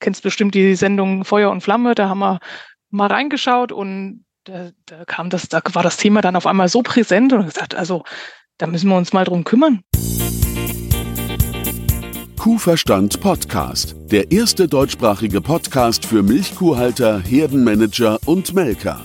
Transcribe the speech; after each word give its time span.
kennst 0.00 0.22
bestimmt 0.22 0.54
die 0.54 0.74
Sendung 0.74 1.24
Feuer 1.24 1.50
und 1.50 1.62
Flamme, 1.62 1.94
da 1.94 2.08
haben 2.08 2.18
wir 2.18 2.40
mal 2.90 3.06
reingeschaut 3.06 3.72
und 3.72 4.24
da, 4.44 4.70
da 4.86 5.04
kam 5.04 5.30
das, 5.30 5.48
da 5.48 5.60
war 5.72 5.82
das 5.82 5.96
Thema 5.96 6.20
dann 6.22 6.36
auf 6.36 6.46
einmal 6.46 6.68
so 6.68 6.82
präsent 6.82 7.32
und 7.32 7.44
gesagt, 7.44 7.74
also 7.74 8.04
da 8.58 8.66
müssen 8.66 8.88
wir 8.88 8.96
uns 8.96 9.12
mal 9.12 9.24
drum 9.24 9.44
kümmern. 9.44 9.82
Kuhverstand 12.38 13.20
Podcast, 13.20 13.94
der 14.10 14.32
erste 14.32 14.66
deutschsprachige 14.66 15.42
Podcast 15.42 16.06
für 16.06 16.22
Milchkuhhalter, 16.22 17.20
Herdenmanager 17.20 18.18
und 18.24 18.54
Melker. 18.54 19.04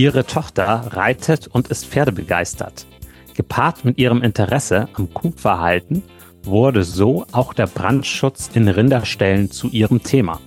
Ihre 0.00 0.24
Tochter 0.24 0.94
reitet 0.94 1.46
und 1.46 1.68
ist 1.68 1.84
pferdebegeistert. 1.84 2.86
Gepaart 3.34 3.84
mit 3.84 3.98
ihrem 3.98 4.22
Interesse 4.22 4.88
am 4.94 5.12
Kuhverhalten 5.12 6.02
wurde 6.42 6.84
so 6.84 7.26
auch 7.32 7.52
der 7.52 7.66
Brandschutz 7.66 8.48
in 8.54 8.66
Rinderställen 8.66 9.50
zu 9.50 9.68
ihrem 9.68 10.02
Thema. 10.02 10.40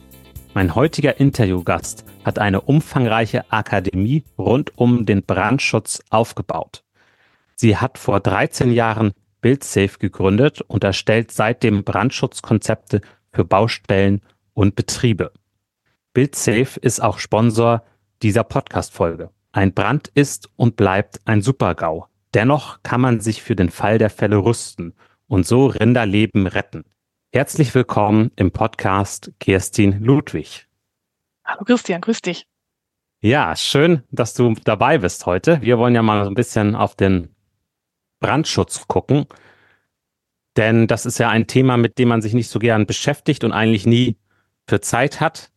Mein 0.55 0.73
heutiger 0.73 1.19
Interviewgast 1.19 2.03
hat 2.25 2.39
eine 2.39 2.61
umfangreiche 2.61 3.45
Akademie 3.51 4.23
rund 4.39 4.75
um 4.75 5.05
den 5.05 5.21
Brandschutz 5.21 6.01
aufgebaut. 6.09 6.83
Sie 7.53 7.77
hat 7.77 7.99
vor 7.99 8.21
13 8.21 8.71
Jahren 8.71 9.11
BuildSafe 9.41 9.99
gegründet 9.99 10.61
und 10.61 10.83
erstellt 10.83 11.29
seitdem 11.29 11.83
Brandschutzkonzepte 11.83 13.01
für 13.31 13.45
Baustellen 13.45 14.23
und 14.55 14.75
Betriebe. 14.75 15.31
BuildSafe 16.15 16.79
ist 16.79 17.03
auch 17.03 17.19
Sponsor 17.19 17.83
dieser 18.23 18.43
Podcast-Folge. 18.43 19.29
Ein 19.55 19.71
Brand 19.75 20.07
ist 20.15 20.49
und 20.55 20.77
bleibt 20.77 21.19
ein 21.25 21.43
Supergau. 21.43 22.07
Dennoch 22.33 22.81
kann 22.81 22.99
man 22.99 23.19
sich 23.19 23.43
für 23.43 23.55
den 23.55 23.69
Fall 23.69 23.99
der 23.99 24.09
Fälle 24.09 24.37
rüsten 24.37 24.95
und 25.27 25.45
so 25.45 25.67
Rinderleben 25.67 26.47
retten. 26.47 26.85
Herzlich 27.31 27.75
willkommen 27.75 28.31
im 28.35 28.49
Podcast 28.49 29.31
Kerstin 29.39 30.03
Ludwig. 30.03 30.67
Hallo 31.45 31.65
Christian, 31.65 32.01
grüß 32.01 32.23
dich. 32.23 32.47
Ja, 33.21 33.55
schön, 33.55 34.01
dass 34.09 34.33
du 34.33 34.55
dabei 34.63 34.97
bist 34.97 35.27
heute. 35.27 35.61
Wir 35.61 35.77
wollen 35.77 35.93
ja 35.93 36.01
mal 36.01 36.23
so 36.23 36.31
ein 36.31 36.35
bisschen 36.35 36.75
auf 36.75 36.95
den 36.95 37.29
Brandschutz 38.21 38.87
gucken. 38.87 39.27
Denn 40.57 40.87
das 40.87 41.05
ist 41.05 41.19
ja 41.19 41.29
ein 41.29 41.45
Thema, 41.45 41.77
mit 41.77 41.99
dem 41.99 42.07
man 42.07 42.23
sich 42.23 42.33
nicht 42.33 42.49
so 42.49 42.57
gern 42.57 42.87
beschäftigt 42.87 43.43
und 43.43 43.51
eigentlich 43.51 43.85
nie 43.85 44.17
für 44.67 44.81
Zeit 44.81 45.21
hat. 45.21 45.51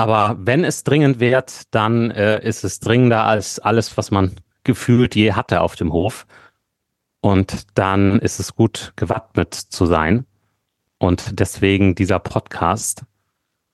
Aber 0.00 0.36
wenn 0.40 0.64
es 0.64 0.82
dringend 0.82 1.20
wird, 1.20 1.74
dann 1.74 2.10
äh, 2.10 2.42
ist 2.42 2.64
es 2.64 2.80
dringender 2.80 3.24
als 3.24 3.58
alles, 3.58 3.96
was 3.96 4.10
man 4.10 4.34
gefühlt 4.64 5.14
je 5.14 5.32
hatte 5.32 5.60
auf 5.60 5.76
dem 5.76 5.92
Hof. 5.92 6.26
Und 7.20 7.66
dann 7.74 8.18
ist 8.18 8.40
es 8.40 8.54
gut 8.54 8.92
gewappnet 8.96 9.54
zu 9.54 9.86
sein. 9.86 10.24
Und 10.98 11.38
deswegen 11.38 11.94
dieser 11.94 12.18
Podcast, 12.18 13.04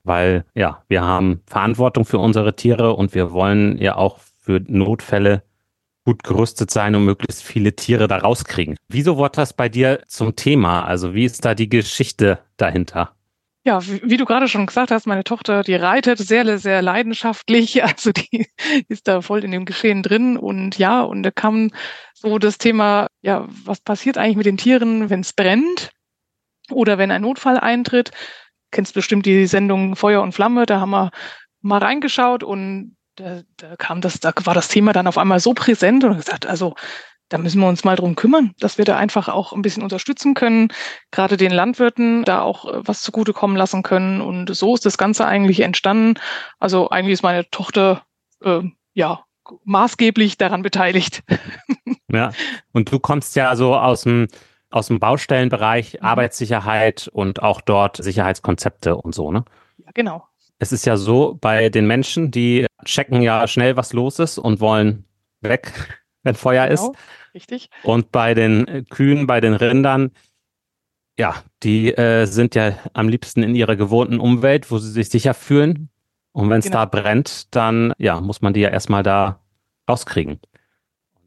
weil 0.04 0.44
ja, 0.54 0.82
wir 0.88 1.02
haben 1.02 1.42
Verantwortung 1.46 2.04
für 2.04 2.18
unsere 2.18 2.56
Tiere 2.56 2.94
und 2.94 3.14
wir 3.14 3.32
wollen 3.32 3.78
ja 3.78 3.96
auch 3.96 4.18
für 4.18 4.60
Notfälle 4.66 5.42
gut 6.04 6.22
gerüstet 6.22 6.70
sein 6.70 6.94
und 6.94 7.04
möglichst 7.04 7.42
viele 7.42 7.74
Tiere 7.74 8.06
da 8.06 8.18
rauskriegen. 8.18 8.76
Wieso 8.88 9.16
wurde 9.16 9.36
das 9.36 9.52
bei 9.52 9.68
dir 9.68 10.00
zum 10.06 10.36
Thema? 10.36 10.84
Also 10.84 11.14
wie 11.14 11.24
ist 11.24 11.44
da 11.44 11.54
die 11.54 11.68
Geschichte 11.68 12.38
dahinter? 12.56 13.16
Ja, 13.66 13.80
wie, 13.84 14.16
du 14.16 14.24
gerade 14.26 14.46
schon 14.46 14.66
gesagt 14.66 14.92
hast, 14.92 15.08
meine 15.08 15.24
Tochter, 15.24 15.64
die 15.64 15.74
reitet 15.74 16.18
sehr, 16.18 16.56
sehr 16.56 16.82
leidenschaftlich. 16.82 17.82
Also 17.82 18.12
die 18.12 18.46
ist 18.88 19.08
da 19.08 19.22
voll 19.22 19.42
in 19.42 19.50
dem 19.50 19.64
Geschehen 19.64 20.04
drin. 20.04 20.36
Und 20.36 20.78
ja, 20.78 21.02
und 21.02 21.24
da 21.24 21.32
kam 21.32 21.72
so 22.14 22.38
das 22.38 22.58
Thema, 22.58 23.08
ja, 23.22 23.44
was 23.48 23.80
passiert 23.80 24.18
eigentlich 24.18 24.36
mit 24.36 24.46
den 24.46 24.56
Tieren, 24.56 25.10
wenn 25.10 25.18
es 25.18 25.32
brennt 25.32 25.90
oder 26.70 26.96
wenn 26.96 27.10
ein 27.10 27.22
Notfall 27.22 27.58
eintritt? 27.58 28.12
Kennst 28.70 28.94
bestimmt 28.94 29.26
die 29.26 29.48
Sendung 29.48 29.96
Feuer 29.96 30.22
und 30.22 30.30
Flamme, 30.30 30.64
da 30.66 30.78
haben 30.78 30.90
wir 30.90 31.10
mal 31.60 31.78
reingeschaut 31.78 32.44
und 32.44 32.96
da, 33.16 33.42
da 33.56 33.74
kam 33.74 34.00
das, 34.00 34.20
da 34.20 34.32
war 34.44 34.54
das 34.54 34.68
Thema 34.68 34.92
dann 34.92 35.08
auf 35.08 35.18
einmal 35.18 35.40
so 35.40 35.54
präsent 35.54 36.04
und 36.04 36.16
gesagt, 36.16 36.46
also 36.46 36.76
da 37.28 37.38
müssen 37.38 37.60
wir 37.60 37.68
uns 37.68 37.84
mal 37.84 37.96
drum 37.96 38.14
kümmern, 38.16 38.52
dass 38.60 38.78
wir 38.78 38.84
da 38.84 38.96
einfach 38.96 39.28
auch 39.28 39.52
ein 39.52 39.62
bisschen 39.62 39.82
unterstützen 39.82 40.34
können, 40.34 40.68
gerade 41.10 41.36
den 41.36 41.52
Landwirten 41.52 42.24
da 42.24 42.42
auch 42.42 42.66
äh, 42.66 42.80
was 42.86 43.02
zugutekommen 43.02 43.56
lassen 43.56 43.82
können. 43.82 44.20
Und 44.20 44.54
so 44.54 44.74
ist 44.74 44.86
das 44.86 44.98
Ganze 44.98 45.26
eigentlich 45.26 45.60
entstanden. 45.60 46.20
Also 46.58 46.90
eigentlich 46.90 47.14
ist 47.14 47.22
meine 47.22 47.48
Tochter 47.50 48.04
äh, 48.42 48.60
ja 48.94 49.24
maßgeblich 49.64 50.38
daran 50.38 50.62
beteiligt. 50.62 51.22
Ja, 52.12 52.30
und 52.70 52.92
du 52.92 53.00
kommst 53.00 53.34
ja 53.34 53.56
so 53.56 53.74
aus 53.74 54.02
dem 54.02 54.28
aus 54.70 54.88
dem 54.88 55.00
Baustellenbereich, 55.00 55.94
mhm. 55.94 56.06
Arbeitssicherheit 56.06 57.08
und 57.12 57.42
auch 57.42 57.60
dort 57.60 57.96
Sicherheitskonzepte 57.96 58.96
und 58.96 59.14
so, 59.14 59.32
ne? 59.32 59.44
Ja, 59.78 59.90
genau. 59.94 60.24
Es 60.58 60.72
ist 60.72 60.86
ja 60.86 60.96
so, 60.96 61.36
bei 61.40 61.68
den 61.68 61.86
Menschen, 61.86 62.30
die 62.30 62.66
checken 62.84 63.22
ja 63.22 63.46
schnell, 63.46 63.76
was 63.76 63.92
los 63.92 64.18
ist 64.18 64.38
und 64.38 64.60
wollen 64.60 65.04
weg, 65.40 66.05
wenn 66.26 66.34
Feuer 66.34 66.68
genau, 66.68 66.90
ist. 66.90 66.98
Richtig. 67.34 67.70
Und 67.82 68.12
bei 68.12 68.34
den 68.34 68.86
Kühen, 68.90 69.26
bei 69.26 69.40
den 69.40 69.54
Rindern, 69.54 70.10
ja, 71.18 71.36
die 71.62 71.96
äh, 71.96 72.26
sind 72.26 72.54
ja 72.54 72.74
am 72.92 73.08
liebsten 73.08 73.42
in 73.42 73.54
ihrer 73.54 73.76
gewohnten 73.76 74.20
Umwelt, 74.20 74.70
wo 74.70 74.78
sie 74.78 74.90
sich 74.90 75.08
sicher 75.08 75.32
fühlen. 75.32 75.88
Und 76.32 76.50
wenn 76.50 76.58
es 76.58 76.66
genau. 76.66 76.78
da 76.78 76.84
brennt, 76.84 77.54
dann 77.54 77.94
ja, 77.96 78.20
muss 78.20 78.42
man 78.42 78.52
die 78.52 78.60
ja 78.60 78.68
erstmal 78.68 79.02
da 79.02 79.40
rauskriegen. 79.88 80.38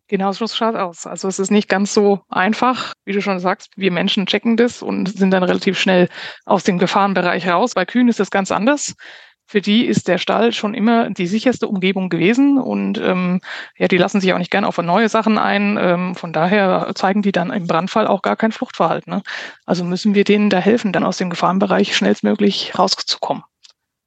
Genau 0.07 0.31
so 0.31 0.47
schaut 0.47 0.75
aus. 0.75 1.05
Also 1.05 1.27
es 1.27 1.37
ist 1.37 1.51
nicht 1.51 1.69
ganz 1.69 1.93
so 1.93 2.21
einfach, 2.29 2.93
wie 3.05 3.13
du 3.13 3.21
schon 3.21 3.39
sagst. 3.39 3.71
Wir 3.75 3.91
Menschen 3.91 4.25
checken 4.25 4.57
das 4.57 4.81
und 4.81 5.07
sind 5.07 5.31
dann 5.31 5.43
relativ 5.43 5.79
schnell 5.79 6.09
aus 6.45 6.63
dem 6.63 6.79
Gefahrenbereich 6.79 7.47
raus. 7.47 7.73
Bei 7.75 7.85
Kühen 7.85 8.07
ist 8.07 8.19
das 8.19 8.31
ganz 8.31 8.51
anders. 8.51 8.95
Für 9.49 9.61
die 9.61 9.87
ist 9.87 10.07
der 10.07 10.19
Stall 10.19 10.53
schon 10.53 10.75
immer 10.75 11.09
die 11.09 11.25
sicherste 11.25 11.67
Umgebung 11.67 12.09
gewesen 12.09 12.59
und 12.59 12.99
ähm, 12.99 13.41
ja, 13.79 13.87
die 13.87 13.97
lassen 13.97 14.21
sich 14.21 14.31
auch 14.31 14.37
nicht 14.37 14.51
gern 14.51 14.63
auf 14.63 14.77
neue 14.77 15.09
Sachen 15.09 15.39
ein. 15.39 15.75
Ähm, 15.81 16.13
von 16.13 16.31
daher 16.31 16.91
zeigen 16.93 17.23
die 17.23 17.31
dann 17.31 17.49
im 17.49 17.65
Brandfall 17.65 18.05
auch 18.05 18.21
gar 18.21 18.35
kein 18.35 18.51
Fluchtverhalten. 18.51 19.11
Ne? 19.11 19.23
Also 19.65 19.83
müssen 19.83 20.13
wir 20.13 20.23
denen 20.23 20.51
da 20.51 20.59
helfen, 20.59 20.93
dann 20.93 21.03
aus 21.03 21.17
dem 21.17 21.31
Gefahrenbereich 21.31 21.97
schnellstmöglich 21.97 22.77
rauszukommen. 22.77 23.41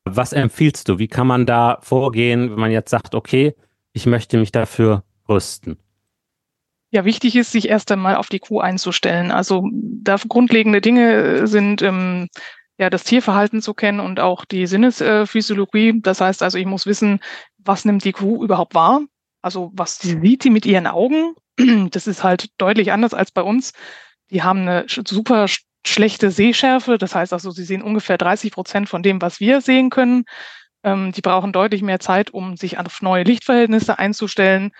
Was 0.05 0.33
empfiehlst 0.33 0.89
du? 0.89 1.01
Wie 1.01 1.09
kann 1.09 1.27
man 1.27 1.45
da 1.45 1.79
vorgehen, 1.81 2.53
wenn 2.53 2.61
man 2.61 2.71
jetzt 2.71 2.91
sagt, 2.93 3.17
okay, 3.17 3.57
ich 3.93 4.07
möchte 4.07 4.39
mich 4.39 4.53
dafür 4.53 5.03
rüsten? 5.29 5.77
Ja, 6.93 7.05
wichtig 7.05 7.35
ist, 7.35 7.51
sich 7.51 7.69
erst 7.69 7.91
einmal 7.91 8.15
auf 8.15 8.29
die 8.29 8.39
Kuh 8.39 8.61
einzustellen. 8.61 9.33
Also 9.33 9.69
da 9.73 10.19
grundlegende 10.29 10.81
Dinge 10.81 11.49
sind 11.49 11.83
ähm, 11.83 12.29
ja 12.83 12.91
das 12.91 13.05
Tierverhalten 13.05 13.63
zu 13.63 13.75
kennen 13.75 14.01
und 14.01 14.21
auch 14.21 14.45
die 14.45 14.67
Sinnesphysiologie. 14.67 16.01
Das 16.03 16.21
heißt 16.21 16.43
also, 16.43 16.59
ich 16.59 16.67
muss 16.67 16.87
wissen, 16.87 17.21
was 17.59 17.85
nimmt 17.85 18.05
die 18.05 18.13
Kuh 18.13 18.45
überhaupt 18.45 18.75
wahr? 18.75 19.01
Also 19.43 19.71
was 19.75 19.99
sie 19.99 20.19
sieht 20.21 20.45
die 20.45 20.51
mit 20.51 20.67
ihren 20.67 20.87
Augen? 20.87 21.35
Das 21.91 22.07
ist 22.07 22.25
halt 22.25 22.49
deutlich 22.59 22.93
anders 22.93 23.15
als 23.15 23.31
bei 23.31 23.43
uns. 23.43 23.73
Die 24.31 24.43
haben 24.43 24.61
eine 24.61 24.87
super 24.89 25.47
schlechte 25.87 26.31
Sehschärfe. 26.31 26.99
Das 26.99 27.15
heißt 27.15 27.33
also, 27.33 27.51
sie 27.51 27.65
sehen 27.65 27.83
ungefähr 27.83 28.19
30 28.19 28.53
Prozent 28.53 28.89
von 28.89 29.03
dem, 29.03 29.21
was 29.21 29.41
wir 29.41 29.61
sehen 29.61 29.91
können. 29.91 30.25
Ähm, 30.85 31.13
die 31.13 31.21
brauchen 31.21 31.53
deutlich 31.53 31.83
mehr 31.83 32.01
Zeit, 32.01 32.31
um 32.31 32.57
sich 32.57 32.79
auf 32.79 33.03
neue 33.03 33.25
Lichtverhältnisse 33.25 33.99
einzustellen. 33.99 34.73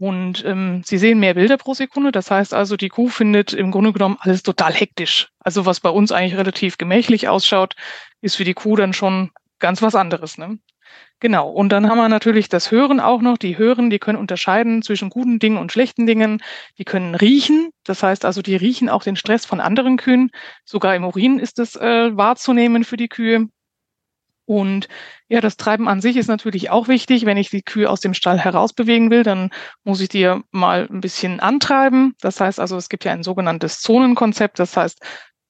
Und 0.00 0.42
ähm, 0.46 0.80
Sie 0.82 0.96
sehen 0.96 1.20
mehr 1.20 1.34
Bilder 1.34 1.58
pro 1.58 1.74
Sekunde. 1.74 2.10
Das 2.10 2.30
heißt 2.30 2.54
also, 2.54 2.78
die 2.78 2.88
Kuh 2.88 3.08
findet 3.08 3.52
im 3.52 3.70
Grunde 3.70 3.92
genommen 3.92 4.16
alles 4.20 4.42
total 4.42 4.72
hektisch. 4.72 5.28
Also 5.40 5.66
was 5.66 5.80
bei 5.80 5.90
uns 5.90 6.10
eigentlich 6.10 6.38
relativ 6.38 6.78
gemächlich 6.78 7.28
ausschaut, 7.28 7.76
ist 8.22 8.36
für 8.36 8.44
die 8.44 8.54
Kuh 8.54 8.76
dann 8.76 8.94
schon 8.94 9.30
ganz 9.58 9.82
was 9.82 9.94
anderes. 9.94 10.38
Ne? 10.38 10.58
Genau. 11.20 11.50
Und 11.50 11.68
dann 11.68 11.86
haben 11.86 11.98
wir 11.98 12.08
natürlich 12.08 12.48
das 12.48 12.70
Hören 12.70 12.98
auch 12.98 13.20
noch. 13.20 13.36
Die 13.36 13.58
hören, 13.58 13.90
die 13.90 13.98
können 13.98 14.16
unterscheiden 14.16 14.80
zwischen 14.80 15.10
guten 15.10 15.38
Dingen 15.38 15.58
und 15.58 15.70
schlechten 15.70 16.06
Dingen. 16.06 16.42
Die 16.78 16.86
können 16.86 17.14
riechen. 17.14 17.68
Das 17.84 18.02
heißt 18.02 18.24
also, 18.24 18.40
die 18.40 18.56
riechen 18.56 18.88
auch 18.88 19.02
den 19.02 19.16
Stress 19.16 19.44
von 19.44 19.60
anderen 19.60 19.98
Kühen. 19.98 20.30
Sogar 20.64 20.96
im 20.96 21.04
Urin 21.04 21.38
ist 21.38 21.58
es 21.58 21.76
äh, 21.76 22.16
wahrzunehmen 22.16 22.84
für 22.84 22.96
die 22.96 23.08
Kühe. 23.08 23.48
Und 24.50 24.88
ja, 25.28 25.40
das 25.40 25.56
Treiben 25.56 25.86
an 25.86 26.00
sich 26.00 26.16
ist 26.16 26.26
natürlich 26.26 26.70
auch 26.70 26.88
wichtig. 26.88 27.24
Wenn 27.24 27.36
ich 27.36 27.50
die 27.50 27.62
Kühe 27.62 27.88
aus 27.88 28.00
dem 28.00 28.14
Stall 28.14 28.36
herausbewegen 28.36 29.08
will, 29.08 29.22
dann 29.22 29.50
muss 29.84 30.00
ich 30.00 30.08
die 30.08 30.28
mal 30.50 30.88
ein 30.90 31.00
bisschen 31.00 31.38
antreiben. 31.38 32.16
Das 32.20 32.40
heißt 32.40 32.58
also, 32.58 32.76
es 32.76 32.88
gibt 32.88 33.04
ja 33.04 33.12
ein 33.12 33.22
sogenanntes 33.22 33.80
Zonenkonzept. 33.80 34.58
Das 34.58 34.76
heißt, 34.76 34.98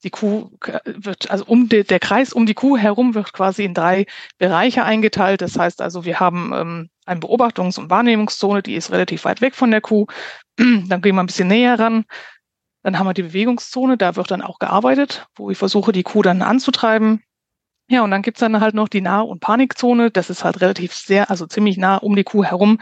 die 0.03 0.11
Kuh 0.11 0.51
wird, 0.85 1.31
also 1.31 1.45
um 1.47 1.67
de, 1.67 1.83
der 1.83 1.99
Kreis 1.99 2.31
um 2.31 2.45
die 2.45 2.53
Kuh 2.53 2.77
herum 2.77 3.15
wird 3.15 3.33
quasi 3.33 3.63
in 3.63 3.73
drei 3.73 4.05
Bereiche 4.37 4.83
eingeteilt. 4.83 5.41
Das 5.41 5.57
heißt 5.57 5.81
also, 5.81 6.05
wir 6.05 6.19
haben 6.19 6.53
ähm, 6.53 6.89
eine 7.07 7.21
Beobachtungs- 7.21 7.79
und 7.79 7.89
Wahrnehmungszone, 7.89 8.61
die 8.61 8.75
ist 8.75 8.91
relativ 8.91 9.25
weit 9.25 9.41
weg 9.41 9.55
von 9.55 9.71
der 9.71 9.81
Kuh. 9.81 10.05
dann 10.57 11.01
gehen 11.01 11.15
wir 11.15 11.23
ein 11.23 11.25
bisschen 11.25 11.47
näher 11.47 11.79
ran. 11.79 12.05
Dann 12.83 12.99
haben 12.99 13.07
wir 13.07 13.15
die 13.15 13.23
Bewegungszone, 13.23 13.97
da 13.97 14.15
wird 14.15 14.29
dann 14.29 14.43
auch 14.43 14.59
gearbeitet, 14.59 15.25
wo 15.35 15.49
ich 15.49 15.57
versuche, 15.57 15.91
die 15.91 16.03
Kuh 16.03 16.21
dann 16.21 16.43
anzutreiben. 16.43 17.23
Ja, 17.91 18.05
und 18.05 18.11
dann 18.11 18.21
gibt's 18.21 18.39
dann 18.39 18.61
halt 18.61 18.73
noch 18.73 18.87
die 18.87 19.01
Nah- 19.01 19.19
und 19.19 19.41
Panikzone. 19.41 20.11
Das 20.11 20.29
ist 20.29 20.45
halt 20.45 20.61
relativ 20.61 20.93
sehr, 20.93 21.29
also 21.29 21.45
ziemlich 21.45 21.75
nah 21.75 21.97
um 21.97 22.15
die 22.15 22.23
Kuh 22.23 22.45
herum. 22.45 22.79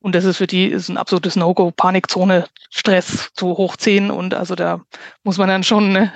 Und 0.00 0.16
das 0.16 0.24
ist 0.24 0.38
für 0.38 0.48
die 0.48 0.66
ist 0.66 0.88
ein 0.88 0.96
absolutes 0.96 1.36
No-Go, 1.36 1.70
Panikzone, 1.70 2.46
Stress 2.68 3.30
zu 3.34 3.56
hoch 3.56 3.76
10 3.76 4.10
und 4.10 4.34
also 4.34 4.56
da 4.56 4.80
muss 5.22 5.38
man 5.38 5.48
dann 5.48 5.62
schon 5.62 5.92
ne, 5.92 6.12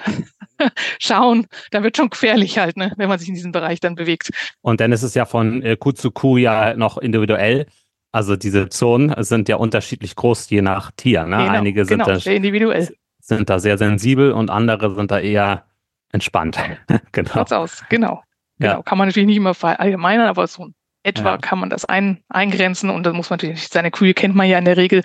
schauen, 0.98 1.46
da 1.70 1.84
wird 1.84 1.96
schon 1.96 2.10
gefährlich 2.10 2.58
halt, 2.58 2.76
ne, 2.76 2.92
wenn 2.96 3.08
man 3.08 3.20
sich 3.20 3.28
in 3.28 3.34
diesem 3.34 3.52
Bereich 3.52 3.78
dann 3.78 3.94
bewegt. 3.94 4.30
Und 4.60 4.80
dann 4.80 4.90
ist 4.90 5.02
es 5.04 5.14
ja 5.14 5.24
von 5.24 5.62
äh, 5.62 5.76
Kuh 5.76 5.92
zu 5.92 6.10
Kuh 6.10 6.36
ja 6.36 6.74
noch 6.74 6.98
individuell. 6.98 7.66
Also 8.10 8.34
diese 8.34 8.68
Zonen 8.68 9.14
sind 9.22 9.48
ja 9.48 9.56
unterschiedlich 9.56 10.16
groß, 10.16 10.50
je 10.50 10.62
nach 10.62 10.90
Tier. 10.96 11.26
Ne? 11.26 11.38
Genau, 11.38 11.52
Einige 11.52 11.84
sind, 11.84 11.98
genau, 11.98 12.10
da, 12.10 12.18
sehr 12.18 12.36
individuell. 12.36 12.88
sind 13.20 13.50
da 13.50 13.60
sehr 13.60 13.78
sensibel 13.78 14.32
und 14.32 14.50
andere 14.50 14.94
sind 14.96 15.12
da 15.12 15.20
eher 15.20 15.64
entspannt. 16.10 16.58
genau. 17.12 17.30
Schaut's 17.32 17.52
aus, 17.52 17.84
genau. 17.88 18.22
Ja. 18.62 18.72
Genau. 18.72 18.82
Kann 18.82 18.98
man 18.98 19.08
natürlich 19.08 19.26
nicht 19.26 19.36
immer 19.36 19.54
verallgemeinern, 19.54 20.28
aber 20.28 20.46
so 20.46 20.68
etwa 21.02 21.32
Ja. 21.32 21.38
kann 21.38 21.58
man 21.58 21.70
das 21.70 21.84
ein, 21.84 22.22
eingrenzen 22.28 22.90
und 22.90 23.04
dann 23.04 23.16
muss 23.16 23.30
man 23.30 23.38
natürlich, 23.38 23.68
seine 23.68 23.90
Kühe 23.90 24.14
kennt 24.14 24.34
man 24.34 24.48
ja 24.48 24.58
in 24.58 24.64
der 24.64 24.76
Regel 24.76 25.02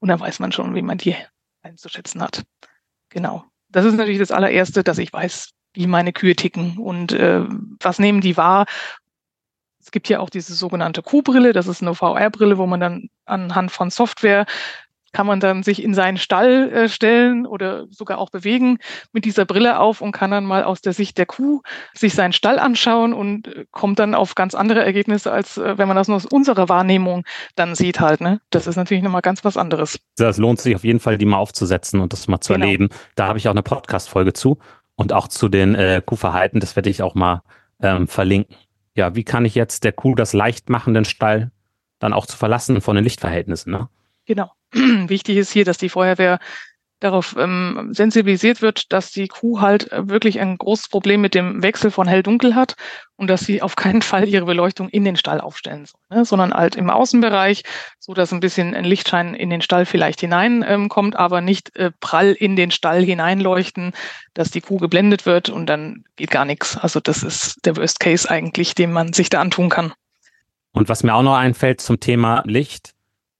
und 0.00 0.08
dann 0.08 0.20
weiß 0.20 0.40
man 0.40 0.52
schon, 0.52 0.74
wie 0.74 0.82
man 0.82 0.98
die 0.98 1.16
einzuschätzen 1.62 2.22
hat. 2.22 2.42
Genau. 3.10 3.44
Das 3.68 3.84
ist 3.84 3.94
natürlich 3.94 4.18
das 4.18 4.30
allererste, 4.32 4.82
dass 4.82 4.98
ich 4.98 5.12
weiß, 5.12 5.50
wie 5.74 5.86
meine 5.86 6.12
Kühe 6.12 6.34
ticken 6.34 6.78
und 6.78 7.12
äh, 7.12 7.42
was 7.80 7.98
nehmen 7.98 8.20
die 8.20 8.36
wahr. 8.36 8.66
Es 9.80 9.90
gibt 9.92 10.08
ja 10.08 10.18
auch 10.18 10.30
diese 10.30 10.54
sogenannte 10.54 11.02
Kuhbrille, 11.02 11.52
das 11.52 11.68
ist 11.68 11.80
eine 11.82 11.94
VR-Brille, 11.94 12.58
wo 12.58 12.66
man 12.66 12.80
dann 12.80 13.08
anhand 13.24 13.70
von 13.70 13.90
Software 13.90 14.46
kann 15.16 15.26
man 15.26 15.40
dann 15.40 15.62
sich 15.62 15.82
in 15.82 15.94
seinen 15.94 16.18
Stall 16.18 16.70
äh, 16.70 16.88
stellen 16.90 17.46
oder 17.46 17.86
sogar 17.88 18.18
auch 18.18 18.28
bewegen 18.28 18.76
mit 19.14 19.24
dieser 19.24 19.46
Brille 19.46 19.80
auf 19.80 20.02
und 20.02 20.12
kann 20.12 20.30
dann 20.30 20.44
mal 20.44 20.62
aus 20.62 20.82
der 20.82 20.92
Sicht 20.92 21.16
der 21.16 21.24
Kuh 21.24 21.62
sich 21.94 22.12
seinen 22.12 22.34
Stall 22.34 22.58
anschauen 22.58 23.14
und 23.14 23.48
äh, 23.48 23.64
kommt 23.70 23.98
dann 23.98 24.14
auf 24.14 24.34
ganz 24.34 24.54
andere 24.54 24.84
Ergebnisse, 24.84 25.32
als 25.32 25.56
äh, 25.56 25.78
wenn 25.78 25.88
man 25.88 25.96
das 25.96 26.08
nur 26.08 26.18
aus 26.18 26.26
unserer 26.26 26.68
Wahrnehmung 26.68 27.24
dann 27.54 27.74
sieht 27.74 27.98
halt. 27.98 28.20
Ne? 28.20 28.42
Das 28.50 28.66
ist 28.66 28.76
natürlich 28.76 29.02
nochmal 29.02 29.22
ganz 29.22 29.42
was 29.42 29.56
anderes. 29.56 29.98
Das 30.18 30.36
lohnt 30.36 30.60
sich 30.60 30.74
auf 30.76 30.84
jeden 30.84 31.00
Fall, 31.00 31.16
die 31.16 31.24
mal 31.24 31.38
aufzusetzen 31.38 32.00
und 32.00 32.12
das 32.12 32.28
mal 32.28 32.42
zu 32.42 32.52
Genau. 32.52 32.66
erleben. 32.66 32.90
Da 33.14 33.26
habe 33.26 33.38
ich 33.38 33.48
auch 33.48 33.52
eine 33.52 33.62
Podcast-Folge 33.62 34.34
zu 34.34 34.58
und 34.96 35.14
auch 35.14 35.28
zu 35.28 35.48
den 35.48 35.74
äh, 35.74 36.02
Kuhverhalten. 36.04 36.60
Das 36.60 36.76
werde 36.76 36.90
ich 36.90 37.02
auch 37.02 37.14
mal 37.14 37.40
ähm, 37.80 38.06
verlinken. 38.06 38.54
Ja, 38.94 39.14
wie 39.14 39.24
kann 39.24 39.46
ich 39.46 39.54
jetzt 39.54 39.82
der 39.84 39.92
Kuh 39.92 40.14
das 40.14 40.34
leicht 40.34 40.68
machen, 40.68 40.92
den 40.92 41.06
Stall 41.06 41.52
dann 42.00 42.12
auch 42.12 42.26
zu 42.26 42.36
verlassen 42.36 42.82
von 42.82 42.96
den 42.96 43.04
Lichtverhältnissen? 43.04 43.72
Ne? 43.72 43.88
Genau. 44.26 44.50
Wichtig 44.72 45.36
ist 45.36 45.52
hier, 45.52 45.64
dass 45.64 45.78
die 45.78 45.88
Feuerwehr 45.88 46.38
darauf 47.00 47.36
ähm, 47.38 47.90
sensibilisiert 47.92 48.62
wird, 48.62 48.90
dass 48.92 49.10
die 49.10 49.28
Kuh 49.28 49.60
halt 49.60 49.92
äh, 49.92 50.08
wirklich 50.08 50.40
ein 50.40 50.56
großes 50.56 50.88
Problem 50.88 51.20
mit 51.20 51.34
dem 51.34 51.62
Wechsel 51.62 51.90
von 51.90 52.08
hell-dunkel 52.08 52.54
hat 52.54 52.74
und 53.16 53.28
dass 53.28 53.42
sie 53.42 53.60
auf 53.60 53.76
keinen 53.76 54.00
Fall 54.00 54.26
ihre 54.26 54.46
Beleuchtung 54.46 54.88
in 54.88 55.04
den 55.04 55.16
Stall 55.16 55.40
aufstellen 55.40 55.84
soll, 55.84 56.00
ne? 56.08 56.24
sondern 56.24 56.54
halt 56.54 56.74
im 56.74 56.88
Außenbereich, 56.88 57.64
so 57.98 58.14
dass 58.14 58.32
ein 58.32 58.40
bisschen 58.40 58.74
ein 58.74 58.84
Lichtschein 58.84 59.34
in 59.34 59.50
den 59.50 59.60
Stall 59.60 59.84
vielleicht 59.84 60.20
hinein 60.20 60.64
ähm, 60.66 60.90
aber 61.14 61.42
nicht 61.42 61.76
äh, 61.76 61.90
prall 62.00 62.32
in 62.32 62.56
den 62.56 62.70
Stall 62.70 63.04
hineinleuchten, 63.04 63.92
dass 64.32 64.50
die 64.50 64.62
Kuh 64.62 64.78
geblendet 64.78 65.26
wird 65.26 65.50
und 65.50 65.66
dann 65.66 66.04
geht 66.16 66.30
gar 66.30 66.46
nichts. 66.46 66.78
Also 66.78 67.00
das 67.00 67.22
ist 67.22 67.58
der 67.66 67.76
Worst 67.76 68.00
Case 68.00 68.30
eigentlich, 68.30 68.74
den 68.74 68.92
man 68.92 69.12
sich 69.12 69.28
da 69.28 69.40
antun 69.40 69.68
kann. 69.68 69.92
Und 70.72 70.88
was 70.88 71.02
mir 71.02 71.14
auch 71.14 71.22
noch 71.22 71.36
einfällt 71.36 71.80
zum 71.80 72.00
Thema 72.00 72.42
Licht, 72.46 72.95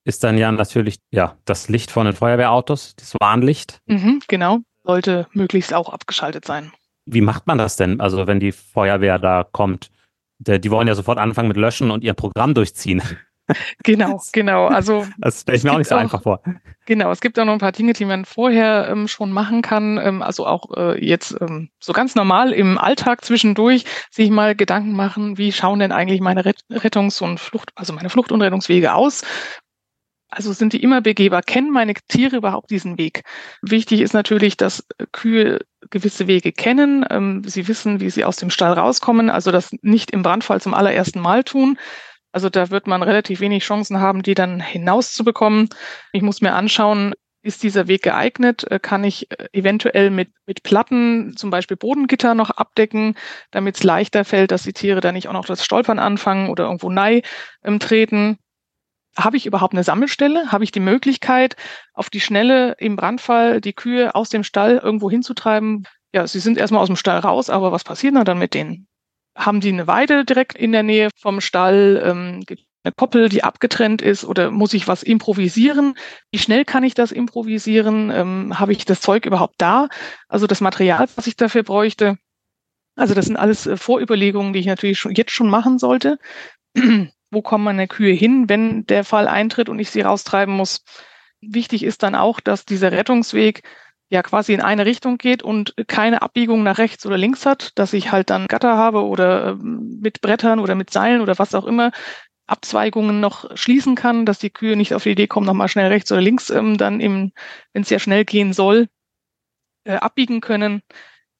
ist 0.06 0.24
dann 0.24 0.38
ja 0.38 0.50
natürlich 0.52 0.96
ja 1.10 1.36
das 1.44 1.68
Licht 1.68 1.90
von 1.90 2.06
den 2.06 2.14
Feuerwehrautos, 2.14 2.94
das 2.96 3.14
Warnlicht. 3.20 3.78
Mhm, 3.86 4.22
genau, 4.28 4.60
sollte 4.84 5.26
möglichst 5.32 5.74
auch 5.74 5.88
abgeschaltet 5.92 6.44
sein. 6.44 6.72
Wie 7.04 7.20
macht 7.20 7.46
man 7.46 7.58
das 7.58 7.76
denn? 7.76 8.00
Also 8.00 8.26
wenn 8.26 8.40
die 8.40 8.52
Feuerwehr 8.52 9.18
da 9.18 9.44
kommt, 9.44 9.90
der, 10.38 10.58
die 10.58 10.70
wollen 10.70 10.88
ja 10.88 10.94
sofort 10.94 11.18
anfangen 11.18 11.48
mit 11.48 11.56
Löschen 11.56 11.90
und 11.90 12.04
ihr 12.04 12.14
Programm 12.14 12.54
durchziehen. 12.54 13.02
Genau, 13.84 14.20
genau. 14.32 14.66
Also 14.66 15.06
Das 15.18 15.42
stelle 15.42 15.56
ich 15.58 15.62
mir 15.64 15.72
auch 15.72 15.78
nicht 15.78 15.88
so 15.88 15.94
auch- 15.94 16.00
einfach 16.00 16.22
vor. 16.22 16.40
Genau, 16.84 17.12
es 17.12 17.20
gibt 17.20 17.38
auch 17.38 17.44
noch 17.44 17.52
ein 17.52 17.60
paar 17.60 17.70
Dinge, 17.72 17.92
die 17.92 18.04
man 18.04 18.24
vorher 18.24 18.88
ähm, 18.88 19.06
schon 19.06 19.30
machen 19.30 19.62
kann. 19.62 19.98
Ähm, 19.98 20.20
also 20.22 20.46
auch 20.46 20.76
äh, 20.76 21.04
jetzt 21.04 21.36
ähm, 21.40 21.68
so 21.80 21.92
ganz 21.92 22.16
normal 22.16 22.52
im 22.52 22.76
Alltag 22.76 23.24
zwischendurch 23.24 23.84
sich 24.10 24.30
mal 24.30 24.56
Gedanken 24.56 24.92
machen, 24.92 25.38
wie 25.38 25.52
schauen 25.52 25.78
denn 25.78 25.92
eigentlich 25.92 26.20
meine 26.20 26.44
Ret 26.44 26.60
Rettungs- 26.72 27.22
und 27.22 27.38
Flucht, 27.38 27.70
also 27.76 27.92
meine 27.92 28.10
Flucht- 28.10 28.32
und 28.32 28.42
Rettungswege 28.42 28.94
aus? 28.94 29.22
Also 30.36 30.52
sind 30.52 30.74
die 30.74 30.82
immer 30.82 31.00
begehbar? 31.00 31.40
Kennen 31.40 31.70
meine 31.70 31.94
Tiere 32.08 32.36
überhaupt 32.36 32.70
diesen 32.70 32.98
Weg? 32.98 33.22
Wichtig 33.62 34.02
ist 34.02 34.12
natürlich, 34.12 34.58
dass 34.58 34.86
äh, 34.98 35.06
Kühe 35.10 35.60
gewisse 35.88 36.26
Wege 36.26 36.52
kennen. 36.52 37.06
Ähm, 37.08 37.42
sie 37.46 37.66
wissen, 37.68 38.00
wie 38.00 38.10
sie 38.10 38.22
aus 38.22 38.36
dem 38.36 38.50
Stall 38.50 38.74
rauskommen. 38.74 39.30
Also 39.30 39.50
das 39.50 39.70
nicht 39.80 40.10
im 40.10 40.22
Brandfall 40.22 40.60
zum 40.60 40.74
allerersten 40.74 41.20
Mal 41.20 41.42
tun. 41.42 41.78
Also 42.32 42.50
da 42.50 42.68
wird 42.70 42.86
man 42.86 43.02
relativ 43.02 43.40
wenig 43.40 43.64
Chancen 43.64 43.98
haben, 43.98 44.22
die 44.22 44.34
dann 44.34 44.60
hinauszubekommen. 44.60 45.70
Ich 46.12 46.20
muss 46.20 46.42
mir 46.42 46.52
anschauen, 46.52 47.14
ist 47.40 47.62
dieser 47.62 47.88
Weg 47.88 48.02
geeignet? 48.02 48.70
Äh, 48.70 48.78
Kann 48.78 49.04
ich 49.04 49.30
äh, 49.30 49.48
eventuell 49.52 50.10
mit, 50.10 50.32
mit 50.44 50.62
Platten, 50.64 51.34
zum 51.38 51.48
Beispiel 51.48 51.78
Bodengitter 51.78 52.34
noch 52.34 52.50
abdecken, 52.50 53.14
damit 53.52 53.76
es 53.76 53.84
leichter 53.84 54.26
fällt, 54.26 54.50
dass 54.50 54.64
die 54.64 54.74
Tiere 54.74 55.00
da 55.00 55.12
nicht 55.12 55.28
auch 55.28 55.32
noch 55.32 55.46
das 55.46 55.64
Stolpern 55.64 55.98
anfangen 55.98 56.50
oder 56.50 56.64
irgendwo 56.64 56.90
nei 56.90 57.22
treten? 57.78 58.36
Habe 59.16 59.36
ich 59.36 59.46
überhaupt 59.46 59.74
eine 59.74 59.84
Sammelstelle? 59.84 60.52
Habe 60.52 60.64
ich 60.64 60.72
die 60.72 60.80
Möglichkeit, 60.80 61.56
auf 61.94 62.10
die 62.10 62.20
Schnelle 62.20 62.76
im 62.78 62.96
Brandfall 62.96 63.60
die 63.60 63.72
Kühe 63.72 64.14
aus 64.14 64.28
dem 64.28 64.44
Stall 64.44 64.80
irgendwo 64.82 65.10
hinzutreiben? 65.10 65.86
Ja, 66.12 66.26
sie 66.26 66.40
sind 66.40 66.58
erstmal 66.58 66.82
aus 66.82 66.88
dem 66.88 66.96
Stall 66.96 67.18
raus, 67.18 67.50
aber 67.50 67.72
was 67.72 67.84
passiert 67.84 68.14
dann 68.26 68.38
mit 68.38 68.54
denen? 68.54 68.86
Haben 69.36 69.60
die 69.60 69.70
eine 69.70 69.86
Weide 69.86 70.24
direkt 70.24 70.56
in 70.56 70.72
der 70.72 70.82
Nähe 70.82 71.10
vom 71.20 71.40
Stall? 71.40 72.02
Ähm, 72.04 72.44
eine 72.86 72.92
Koppel, 72.92 73.28
die 73.28 73.42
abgetrennt 73.42 74.00
ist? 74.00 74.24
Oder 74.24 74.50
muss 74.50 74.72
ich 74.72 74.86
was 74.86 75.02
improvisieren? 75.02 75.94
Wie 76.30 76.38
schnell 76.38 76.64
kann 76.64 76.84
ich 76.84 76.94
das 76.94 77.10
improvisieren? 77.10 78.10
Ähm, 78.10 78.58
habe 78.58 78.72
ich 78.72 78.84
das 78.84 79.00
Zeug 79.00 79.26
überhaupt 79.26 79.56
da? 79.58 79.88
Also 80.28 80.46
das 80.46 80.60
Material, 80.60 81.06
was 81.16 81.26
ich 81.26 81.36
dafür 81.36 81.64
bräuchte? 81.64 82.16
Also 82.94 83.14
das 83.14 83.26
sind 83.26 83.36
alles 83.36 83.66
äh, 83.66 83.76
Vorüberlegungen, 83.76 84.52
die 84.52 84.60
ich 84.60 84.66
natürlich 84.66 84.98
schon, 84.98 85.12
jetzt 85.12 85.32
schon 85.32 85.50
machen 85.50 85.78
sollte. 85.78 86.18
Wo 87.30 87.42
kommen 87.42 87.64
meine 87.64 87.88
Kühe 87.88 88.12
hin, 88.12 88.48
wenn 88.48 88.86
der 88.86 89.04
Fall 89.04 89.28
eintritt 89.28 89.68
und 89.68 89.78
ich 89.78 89.90
sie 89.90 90.02
raustreiben 90.02 90.54
muss? 90.54 90.84
Wichtig 91.40 91.82
ist 91.82 92.02
dann 92.02 92.14
auch, 92.14 92.40
dass 92.40 92.64
dieser 92.64 92.92
Rettungsweg 92.92 93.62
ja 94.08 94.22
quasi 94.22 94.52
in 94.54 94.60
eine 94.60 94.86
Richtung 94.86 95.18
geht 95.18 95.42
und 95.42 95.74
keine 95.88 96.22
Abbiegung 96.22 96.62
nach 96.62 96.78
rechts 96.78 97.04
oder 97.06 97.18
links 97.18 97.44
hat, 97.44 97.72
dass 97.74 97.92
ich 97.92 98.12
halt 98.12 98.30
dann 98.30 98.46
Gatter 98.46 98.76
habe 98.76 99.04
oder 99.04 99.50
ähm, 99.50 99.98
mit 100.00 100.20
Brettern 100.20 100.60
oder 100.60 100.74
mit 100.74 100.90
Seilen 100.90 101.20
oder 101.20 101.38
was 101.38 101.54
auch 101.54 101.64
immer 101.64 101.90
Abzweigungen 102.46 103.18
noch 103.18 103.56
schließen 103.56 103.96
kann, 103.96 104.24
dass 104.24 104.38
die 104.38 104.50
Kühe 104.50 104.76
nicht 104.76 104.94
auf 104.94 105.02
die 105.02 105.10
Idee 105.10 105.26
kommen, 105.26 105.46
nochmal 105.46 105.68
schnell 105.68 105.88
rechts 105.88 106.12
oder 106.12 106.20
links 106.20 106.50
ähm, 106.50 106.78
dann 106.78 107.00
im, 107.00 107.32
wenn 107.72 107.82
es 107.82 107.90
ja 107.90 107.98
schnell 107.98 108.24
gehen 108.24 108.52
soll, 108.52 108.86
äh, 109.84 109.94
abbiegen 109.94 110.40
können. 110.40 110.82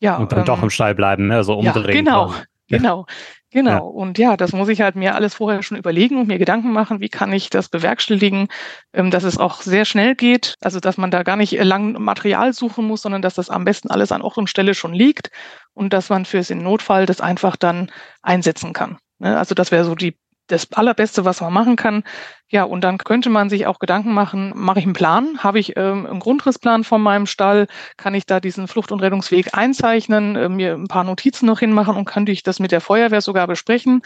Ja, 0.00 0.16
Und 0.16 0.32
dann 0.32 0.40
ähm, 0.40 0.44
doch 0.46 0.62
im 0.62 0.70
Stall 0.70 0.94
bleiben, 0.94 1.28
ne? 1.28 1.44
So 1.44 1.60
ja, 1.62 1.72
umdrehen. 1.72 2.04
genau, 2.04 2.26
quasi. 2.28 2.44
genau, 2.68 3.06
genau. 3.56 3.70
Ja. 3.70 3.78
Und 3.78 4.18
ja, 4.18 4.36
das 4.36 4.52
muss 4.52 4.68
ich 4.68 4.82
halt 4.82 4.96
mir 4.96 5.14
alles 5.14 5.34
vorher 5.34 5.62
schon 5.62 5.78
überlegen 5.78 6.18
und 6.18 6.28
mir 6.28 6.38
Gedanken 6.38 6.72
machen, 6.72 7.00
wie 7.00 7.08
kann 7.08 7.32
ich 7.32 7.48
das 7.48 7.70
bewerkstelligen, 7.70 8.48
ähm, 8.92 9.10
dass 9.10 9.24
es 9.24 9.38
auch 9.38 9.62
sehr 9.62 9.86
schnell 9.86 10.14
geht, 10.14 10.54
also 10.60 10.78
dass 10.78 10.98
man 10.98 11.10
da 11.10 11.22
gar 11.22 11.36
nicht 11.36 11.52
lang 11.52 11.94
Material 11.94 12.52
suchen 12.52 12.86
muss, 12.86 13.02
sondern 13.02 13.22
dass 13.22 13.34
das 13.34 13.48
am 13.48 13.64
besten 13.64 13.90
alles 13.90 14.12
an 14.12 14.20
Ort 14.20 14.36
und 14.36 14.50
Stelle 14.50 14.74
schon 14.74 14.92
liegt 14.92 15.30
und 15.72 15.92
dass 15.94 16.10
man 16.10 16.26
für 16.26 16.42
den 16.42 16.58
Notfall 16.58 17.06
das 17.06 17.22
einfach 17.22 17.56
dann 17.56 17.90
einsetzen 18.22 18.74
kann. 18.74 18.98
Ne? 19.18 19.36
Also 19.36 19.54
das 19.54 19.70
wäre 19.70 19.84
so 19.84 19.94
die 19.94 20.18
das 20.46 20.72
Allerbeste, 20.72 21.24
was 21.24 21.40
man 21.40 21.52
machen 21.52 21.76
kann. 21.76 22.04
Ja, 22.48 22.64
und 22.64 22.82
dann 22.82 22.98
könnte 22.98 23.30
man 23.30 23.50
sich 23.50 23.66
auch 23.66 23.78
Gedanken 23.78 24.12
machen, 24.14 24.52
mache 24.54 24.78
ich 24.78 24.84
einen 24.84 24.92
Plan? 24.92 25.42
Habe 25.42 25.58
ich 25.58 25.76
ähm, 25.76 26.06
einen 26.06 26.20
Grundrissplan 26.20 26.84
von 26.84 27.02
meinem 27.02 27.26
Stall? 27.26 27.66
Kann 27.96 28.14
ich 28.14 28.26
da 28.26 28.40
diesen 28.40 28.68
Flucht- 28.68 28.92
und 28.92 29.00
Rettungsweg 29.00 29.54
einzeichnen, 29.54 30.36
äh, 30.36 30.48
mir 30.48 30.74
ein 30.74 30.88
paar 30.88 31.04
Notizen 31.04 31.46
noch 31.46 31.60
hinmachen 31.60 31.96
und 31.96 32.04
könnte 32.04 32.32
ich 32.32 32.42
das 32.42 32.60
mit 32.60 32.72
der 32.72 32.80
Feuerwehr 32.80 33.20
sogar 33.20 33.46
besprechen? 33.46 34.02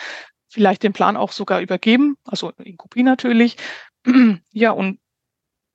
Vielleicht 0.48 0.82
den 0.82 0.92
Plan 0.92 1.16
auch 1.16 1.32
sogar 1.32 1.60
übergeben, 1.60 2.16
also 2.24 2.52
in 2.58 2.76
Kopie 2.76 3.02
natürlich. 3.02 3.56
ja, 4.52 4.70
und 4.72 4.98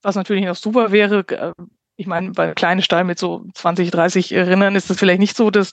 was 0.02 0.16
natürlich 0.16 0.46
noch 0.46 0.56
super 0.56 0.92
wäre, 0.92 1.20
äh, 1.30 1.54
ich 1.98 2.08
meine, 2.08 2.32
bei 2.32 2.54
kleinen 2.54 2.82
Stall 2.82 3.04
mit 3.04 3.20
so 3.20 3.46
20, 3.54 3.92
30 3.92 4.34
Rinnern 4.34 4.75
ist 4.75 4.90
das 4.90 4.98
vielleicht 4.98 5.20
nicht 5.20 5.38
so 5.38 5.50
das, 5.50 5.72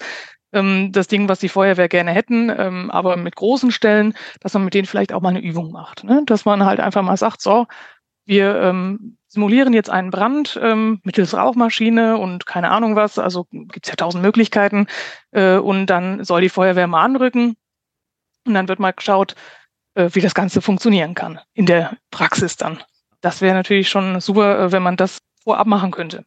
ähm, 0.52 0.92
das 0.92 1.08
Ding, 1.08 1.28
was 1.28 1.40
die 1.40 1.48
Feuerwehr 1.48 1.88
gerne 1.88 2.12
hätten, 2.12 2.50
ähm, 2.56 2.90
aber 2.90 3.16
mit 3.16 3.36
großen 3.36 3.70
Stellen, 3.70 4.14
dass 4.40 4.54
man 4.54 4.64
mit 4.64 4.74
denen 4.74 4.86
vielleicht 4.86 5.12
auch 5.12 5.20
mal 5.20 5.30
eine 5.30 5.42
Übung 5.42 5.72
macht. 5.72 6.04
Ne? 6.04 6.22
Dass 6.26 6.44
man 6.44 6.64
halt 6.64 6.80
einfach 6.80 7.02
mal 7.02 7.16
sagt, 7.16 7.40
so, 7.40 7.66
wir 8.24 8.56
ähm, 8.62 9.16
simulieren 9.26 9.72
jetzt 9.72 9.90
einen 9.90 10.10
Brand 10.10 10.58
ähm, 10.62 11.00
mittels 11.02 11.34
Rauchmaschine 11.34 12.18
und 12.18 12.46
keine 12.46 12.70
Ahnung 12.70 12.94
was, 12.94 13.18
also 13.18 13.46
gibt's 13.50 13.88
ja 13.88 13.96
tausend 13.96 14.22
Möglichkeiten. 14.22 14.86
Äh, 15.32 15.56
und 15.56 15.86
dann 15.86 16.22
soll 16.22 16.42
die 16.42 16.48
Feuerwehr 16.48 16.86
mal 16.86 17.02
anrücken 17.02 17.56
und 18.46 18.54
dann 18.54 18.68
wird 18.68 18.78
mal 18.78 18.92
geschaut, 18.92 19.34
äh, 19.94 20.10
wie 20.12 20.20
das 20.20 20.34
Ganze 20.34 20.62
funktionieren 20.62 21.14
kann 21.14 21.40
in 21.54 21.66
der 21.66 21.96
Praxis 22.10 22.56
dann. 22.56 22.82
Das 23.20 23.40
wäre 23.40 23.54
natürlich 23.54 23.88
schon 23.88 24.20
super, 24.20 24.58
äh, 24.58 24.72
wenn 24.72 24.82
man 24.82 24.96
das 24.96 25.18
vorab 25.42 25.66
machen 25.66 25.90
könnte. 25.90 26.24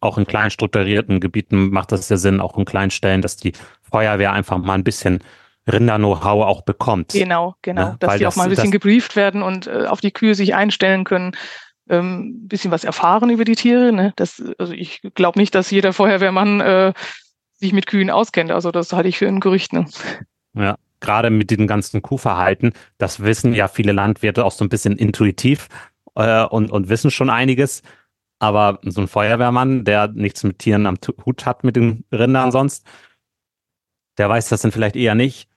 Auch 0.00 0.16
in 0.16 0.26
klein 0.26 0.50
strukturierten 0.50 1.20
Gebieten 1.20 1.70
macht 1.70 1.92
das 1.92 2.08
ja 2.08 2.16
Sinn, 2.16 2.40
auch 2.40 2.56
in 2.56 2.64
kleinen 2.64 2.90
Stellen, 2.90 3.20
dass 3.20 3.36
die 3.36 3.52
Feuerwehr 3.82 4.32
einfach 4.32 4.58
mal 4.58 4.74
ein 4.74 4.84
bisschen 4.84 5.22
Rinder-Know-how 5.70 6.46
auch 6.46 6.62
bekommt. 6.62 7.12
Genau, 7.12 7.54
genau. 7.62 7.90
Ne? 7.90 7.96
Dass 8.00 8.10
Weil 8.10 8.18
die 8.18 8.24
das, 8.24 8.34
auch 8.34 8.36
mal 8.38 8.44
ein 8.44 8.50
bisschen 8.50 8.70
gebrieft 8.70 9.14
werden 9.14 9.42
und 9.42 9.66
äh, 9.66 9.86
auf 9.86 10.00
die 10.00 10.10
Kühe 10.10 10.34
sich 10.34 10.54
einstellen 10.54 11.04
können, 11.04 11.32
ähm, 11.88 12.48
bisschen 12.48 12.70
was 12.70 12.84
erfahren 12.84 13.30
über 13.30 13.44
die 13.44 13.56
Tiere. 13.56 13.92
Ne? 13.92 14.12
Das, 14.16 14.42
also 14.58 14.72
ich 14.72 15.02
glaube 15.14 15.38
nicht, 15.38 15.54
dass 15.54 15.70
jeder 15.70 15.92
Feuerwehrmann 15.92 16.60
äh, 16.60 16.92
sich 17.54 17.72
mit 17.72 17.86
Kühen 17.86 18.10
auskennt. 18.10 18.50
Also 18.50 18.70
das 18.70 18.92
halte 18.92 19.08
ich 19.08 19.18
für 19.18 19.28
ein 19.28 19.40
Gerücht. 19.40 19.72
Ne? 19.72 19.86
Ja, 20.54 20.76
gerade 21.00 21.30
mit 21.30 21.50
diesem 21.50 21.66
ganzen 21.66 22.00
Kuhverhalten, 22.00 22.72
das 22.98 23.20
wissen 23.20 23.52
ja 23.52 23.68
viele 23.68 23.92
Landwirte 23.92 24.44
auch 24.44 24.52
so 24.52 24.64
ein 24.64 24.68
bisschen 24.68 24.96
intuitiv 24.96 25.68
äh, 26.14 26.44
und, 26.44 26.70
und 26.70 26.88
wissen 26.88 27.10
schon 27.10 27.28
einiges. 27.28 27.82
Aber 28.40 28.80
so 28.82 29.00
ein 29.00 29.08
Feuerwehrmann, 29.08 29.84
der 29.84 30.08
nichts 30.08 30.42
mit 30.42 30.58
Tieren 30.58 30.86
am 30.86 30.96
Hut 31.24 31.46
hat, 31.46 31.62
mit 31.62 31.76
den 31.76 32.04
Rindern 32.10 32.50
sonst, 32.50 32.84
der 34.18 34.28
weiß 34.28 34.48
das 34.48 34.62
dann 34.62 34.72
vielleicht 34.72 34.96
eher 34.96 35.14
nicht. 35.14 35.48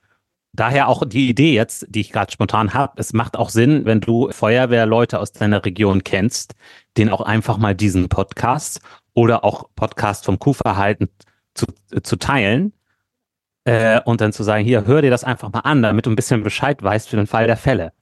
Daher 0.52 0.86
auch 0.86 1.02
die 1.04 1.28
Idee 1.28 1.52
jetzt, 1.52 1.86
die 1.88 2.00
ich 2.00 2.12
gerade 2.12 2.30
spontan 2.30 2.74
habe, 2.74 2.92
es 2.96 3.12
macht 3.12 3.36
auch 3.36 3.48
Sinn, 3.48 3.86
wenn 3.86 4.00
du 4.00 4.30
Feuerwehrleute 4.30 5.18
aus 5.18 5.32
deiner 5.32 5.64
Region 5.64 6.04
kennst, 6.04 6.54
den 6.96 7.10
auch 7.10 7.22
einfach 7.22 7.58
mal 7.58 7.74
diesen 7.74 8.08
Podcast 8.08 8.80
oder 9.14 9.44
auch 9.44 9.68
Podcast 9.74 10.24
vom 10.24 10.38
Kuhverhalten 10.38 11.08
zu, 11.54 11.66
zu 12.02 12.16
teilen 12.16 12.72
äh, 13.64 14.00
und 14.04 14.20
dann 14.20 14.32
zu 14.32 14.44
sagen, 14.44 14.64
hier, 14.64 14.86
hör 14.86 15.02
dir 15.02 15.10
das 15.10 15.24
einfach 15.24 15.52
mal 15.52 15.60
an, 15.60 15.82
damit 15.82 16.06
du 16.06 16.10
ein 16.10 16.16
bisschen 16.16 16.44
Bescheid 16.44 16.80
weißt 16.80 17.08
für 17.08 17.16
den 17.16 17.26
Fall 17.26 17.46
der 17.46 17.56
Fälle. 17.56 17.92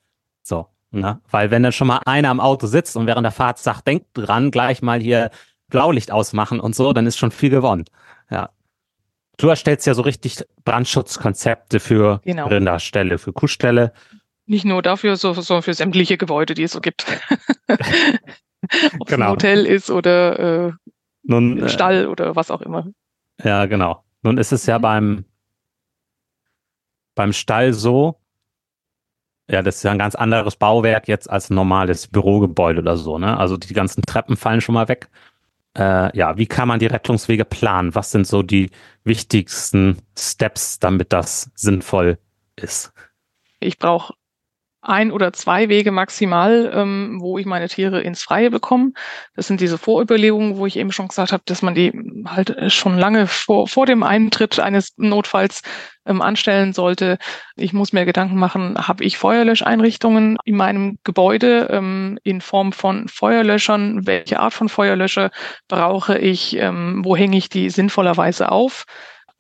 So, 0.42 0.66
ne? 1.00 1.20
Weil 1.30 1.50
wenn 1.50 1.62
dann 1.62 1.72
schon 1.72 1.88
mal 1.88 2.00
einer 2.06 2.30
am 2.30 2.40
Auto 2.40 2.66
sitzt 2.66 2.96
und 2.96 3.06
während 3.06 3.24
der 3.24 3.32
Fahrt 3.32 3.58
sagt, 3.58 3.86
denk 3.86 4.04
dran, 4.14 4.50
gleich 4.50 4.82
mal 4.82 5.00
hier 5.00 5.30
Blaulicht 5.68 6.10
ausmachen 6.10 6.60
und 6.60 6.74
so, 6.74 6.92
dann 6.92 7.06
ist 7.06 7.18
schon 7.18 7.30
viel 7.30 7.50
gewonnen. 7.50 7.84
Ja. 8.30 8.50
Du 9.38 9.48
erstellst 9.48 9.86
ja 9.86 9.94
so 9.94 10.02
richtig 10.02 10.44
Brandschutzkonzepte 10.64 11.80
für 11.80 12.20
genau. 12.24 12.46
Rinderställe, 12.46 13.18
für 13.18 13.32
Kuhställe. 13.32 13.92
Nicht 14.46 14.64
nur 14.64 14.82
dafür, 14.82 15.16
sondern 15.16 15.62
für 15.62 15.74
sämtliche 15.74 16.16
Gebäude, 16.18 16.54
die 16.54 16.64
es 16.64 16.72
so 16.72 16.80
gibt. 16.80 17.06
Ob 18.98 19.08
genau. 19.08 19.08
es 19.08 19.12
ein 19.12 19.28
Hotel 19.28 19.66
ist 19.66 19.90
oder 19.90 20.68
äh, 20.68 20.72
Nun, 21.22 21.68
Stall 21.68 22.04
äh, 22.04 22.06
oder 22.06 22.36
was 22.36 22.50
auch 22.50 22.60
immer. 22.60 22.86
Ja, 23.42 23.66
genau. 23.66 24.04
Nun 24.22 24.38
ist 24.38 24.52
es 24.52 24.66
ja 24.66 24.78
mhm. 24.78 24.82
beim, 24.82 25.24
beim 27.14 27.32
Stall 27.32 27.72
so, 27.72 28.20
ja, 29.52 29.62
das 29.62 29.76
ist 29.76 29.82
ja 29.82 29.92
ein 29.92 29.98
ganz 29.98 30.14
anderes 30.14 30.56
Bauwerk 30.56 31.08
jetzt 31.08 31.30
als 31.30 31.50
ein 31.50 31.54
normales 31.54 32.08
Bürogebäude 32.08 32.80
oder 32.80 32.96
so, 32.96 33.18
ne? 33.18 33.36
Also 33.36 33.56
die 33.56 33.74
ganzen 33.74 34.02
Treppen 34.02 34.36
fallen 34.36 34.60
schon 34.60 34.74
mal 34.74 34.88
weg. 34.88 35.10
Äh, 35.76 36.16
ja, 36.16 36.36
wie 36.36 36.46
kann 36.46 36.68
man 36.68 36.78
die 36.78 36.86
Rettungswege 36.86 37.44
planen? 37.44 37.94
Was 37.94 38.10
sind 38.10 38.26
so 38.26 38.42
die 38.42 38.70
wichtigsten 39.04 39.98
Steps, 40.18 40.78
damit 40.78 41.12
das 41.12 41.50
sinnvoll 41.54 42.18
ist? 42.56 42.92
Ich 43.60 43.78
brauche 43.78 44.14
ein 44.82 45.12
oder 45.12 45.32
zwei 45.32 45.68
Wege 45.68 45.92
maximal, 45.92 46.70
ähm, 46.74 47.18
wo 47.20 47.38
ich 47.38 47.46
meine 47.46 47.68
Tiere 47.68 48.00
ins 48.00 48.22
Freie 48.22 48.50
bekomme. 48.50 48.92
Das 49.36 49.46
sind 49.46 49.60
diese 49.60 49.78
Vorüberlegungen, 49.78 50.56
wo 50.56 50.66
ich 50.66 50.76
eben 50.76 50.92
schon 50.92 51.08
gesagt 51.08 51.32
habe, 51.32 51.42
dass 51.46 51.62
man 51.62 51.74
die 51.74 51.92
halt 52.26 52.72
schon 52.72 52.98
lange 52.98 53.26
vor, 53.28 53.68
vor 53.68 53.86
dem 53.86 54.02
Eintritt 54.02 54.58
eines 54.58 54.92
Notfalls 54.96 55.62
ähm, 56.04 56.20
anstellen 56.20 56.72
sollte. 56.72 57.18
Ich 57.56 57.72
muss 57.72 57.92
mir 57.92 58.04
Gedanken 58.04 58.36
machen, 58.36 58.76
habe 58.76 59.04
ich 59.04 59.18
Feuerlöscheinrichtungen 59.18 60.36
in 60.44 60.56
meinem 60.56 60.98
Gebäude 61.04 61.68
ähm, 61.70 62.18
in 62.24 62.40
Form 62.40 62.72
von 62.72 63.08
Feuerlöschern? 63.08 64.06
Welche 64.06 64.40
Art 64.40 64.54
von 64.54 64.68
Feuerlöscher 64.68 65.30
brauche 65.68 66.18
ich? 66.18 66.56
Ähm, 66.56 67.02
wo 67.04 67.16
hänge 67.16 67.36
ich 67.36 67.48
die 67.48 67.70
sinnvollerweise 67.70 68.50
auf? 68.50 68.84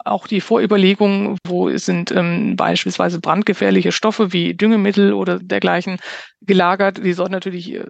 Auch 0.04 0.26
die 0.26 0.40
Vorüberlegungen, 0.40 1.38
wo 1.46 1.76
sind 1.76 2.10
ähm, 2.10 2.56
beispielsweise 2.56 3.20
brandgefährliche 3.20 3.92
Stoffe 3.92 4.32
wie 4.32 4.54
Düngemittel 4.54 5.12
oder 5.12 5.38
dergleichen 5.38 5.98
gelagert, 6.40 7.04
die 7.04 7.12
sollten 7.12 7.32
natürlich 7.32 7.74
äh, 7.74 7.86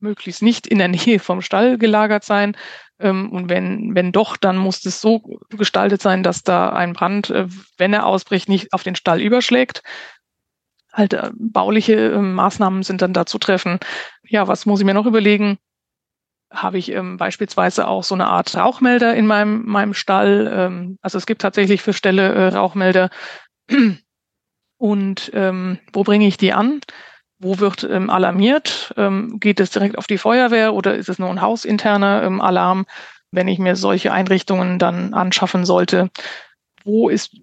möglichst 0.00 0.42
nicht 0.42 0.66
in 0.66 0.78
der 0.78 0.88
Nähe 0.96 1.18
vom 1.18 1.42
Stall 1.42 1.78
gelagert 1.78 2.24
sein. 2.24 2.56
Ähm, 2.98 3.30
und 3.30 3.50
wenn, 3.50 3.94
wenn 3.94 4.12
doch, 4.12 4.36
dann 4.36 4.56
muss 4.56 4.84
es 4.84 5.00
so 5.00 5.20
gestaltet 5.50 6.00
sein, 6.02 6.22
dass 6.22 6.42
da 6.42 6.70
ein 6.70 6.92
Brand, 6.92 7.30
äh, 7.30 7.46
wenn 7.78 7.92
er 7.92 8.06
ausbricht, 8.06 8.48
nicht 8.48 8.72
auf 8.72 8.82
den 8.82 8.96
Stall 8.96 9.20
überschlägt. 9.20 9.82
Halt 10.92 11.12
äh, 11.12 11.30
bauliche 11.34 12.12
äh, 12.12 12.18
Maßnahmen 12.18 12.82
sind 12.82 13.02
dann 13.02 13.12
da 13.12 13.26
zu 13.26 13.38
treffen. 13.38 13.78
Ja, 14.22 14.48
was 14.48 14.66
muss 14.66 14.80
ich 14.80 14.86
mir 14.86 14.94
noch 14.94 15.06
überlegen? 15.06 15.58
Habe 16.50 16.78
ich 16.78 16.92
ähm, 16.92 17.16
beispielsweise 17.16 17.88
auch 17.88 18.04
so 18.04 18.14
eine 18.14 18.26
Art 18.26 18.56
Rauchmelder 18.56 19.14
in 19.14 19.26
meinem, 19.26 19.66
meinem 19.66 19.94
Stall. 19.94 20.50
Ähm, 20.52 20.98
also 21.02 21.18
es 21.18 21.26
gibt 21.26 21.42
tatsächlich 21.42 21.82
für 21.82 21.92
Ställe 21.92 22.32
äh, 22.32 22.48
Rauchmelder. 22.48 23.10
Und 24.78 25.30
ähm, 25.34 25.78
wo 25.92 26.04
bringe 26.04 26.26
ich 26.26 26.36
die 26.36 26.52
an? 26.52 26.80
Wo 27.38 27.58
wird 27.58 27.84
ähm, 27.84 28.10
alarmiert? 28.10 28.94
Ähm, 28.96 29.38
geht 29.40 29.60
es 29.60 29.70
direkt 29.70 29.98
auf 29.98 30.06
die 30.06 30.18
Feuerwehr 30.18 30.74
oder 30.74 30.94
ist 30.94 31.08
es 31.08 31.18
nur 31.18 31.30
ein 31.30 31.40
hausinterner 31.40 32.22
ähm, 32.22 32.40
Alarm, 32.40 32.86
wenn 33.30 33.48
ich 33.48 33.58
mir 33.58 33.76
solche 33.76 34.12
Einrichtungen 34.12 34.78
dann 34.78 35.14
anschaffen 35.14 35.64
sollte? 35.64 36.10
Wo 36.84 37.08
ist, 37.08 37.36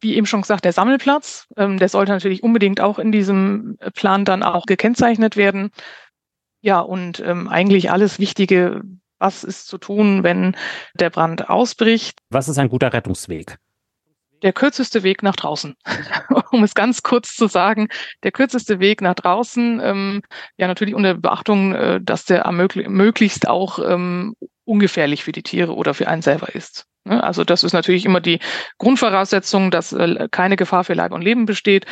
wie 0.00 0.16
eben 0.16 0.26
schon 0.26 0.42
gesagt, 0.42 0.64
der 0.64 0.72
Sammelplatz? 0.72 1.46
Ähm, 1.56 1.78
der 1.78 1.88
sollte 1.88 2.12
natürlich 2.12 2.42
unbedingt 2.42 2.80
auch 2.80 2.98
in 2.98 3.12
diesem 3.12 3.78
Plan 3.94 4.24
dann 4.24 4.42
auch 4.42 4.66
gekennzeichnet 4.66 5.36
werden. 5.36 5.70
Ja, 6.62 6.80
und 6.80 7.20
ähm, 7.20 7.48
eigentlich 7.48 7.90
alles 7.90 8.18
Wichtige, 8.18 8.82
was 9.18 9.44
ist 9.44 9.66
zu 9.66 9.78
tun, 9.78 10.22
wenn 10.22 10.56
der 10.94 11.10
Brand 11.10 11.50
ausbricht. 11.50 12.20
Was 12.30 12.48
ist 12.48 12.58
ein 12.58 12.68
guter 12.68 12.92
Rettungsweg? 12.92 13.58
Der 14.42 14.52
kürzeste 14.52 15.02
Weg 15.02 15.22
nach 15.22 15.36
draußen. 15.36 15.74
um 16.52 16.62
es 16.62 16.74
ganz 16.74 17.02
kurz 17.02 17.34
zu 17.34 17.48
sagen, 17.48 17.88
der 18.22 18.30
kürzeste 18.30 18.78
Weg 18.78 19.00
nach 19.00 19.14
draußen, 19.14 19.80
ähm, 19.82 20.22
ja 20.56 20.68
natürlich 20.68 20.94
unter 20.94 21.14
Beachtung, 21.14 21.74
äh, 21.74 22.00
dass 22.00 22.24
der 22.24 22.50
möglichst 22.50 23.48
auch 23.48 23.78
ähm, 23.78 24.34
ungefährlich 24.64 25.24
für 25.24 25.32
die 25.32 25.42
Tiere 25.42 25.74
oder 25.74 25.94
für 25.94 26.06
einen 26.06 26.22
selber 26.22 26.54
ist. 26.54 26.86
Ne? 27.04 27.22
Also 27.22 27.42
das 27.44 27.64
ist 27.64 27.72
natürlich 27.72 28.04
immer 28.04 28.20
die 28.20 28.38
Grundvoraussetzung, 28.78 29.70
dass 29.70 29.92
äh, 29.92 30.28
keine 30.30 30.56
Gefahr 30.56 30.84
für 30.84 30.94
Leib 30.94 31.12
und 31.12 31.22
Leben 31.22 31.46
besteht 31.46 31.86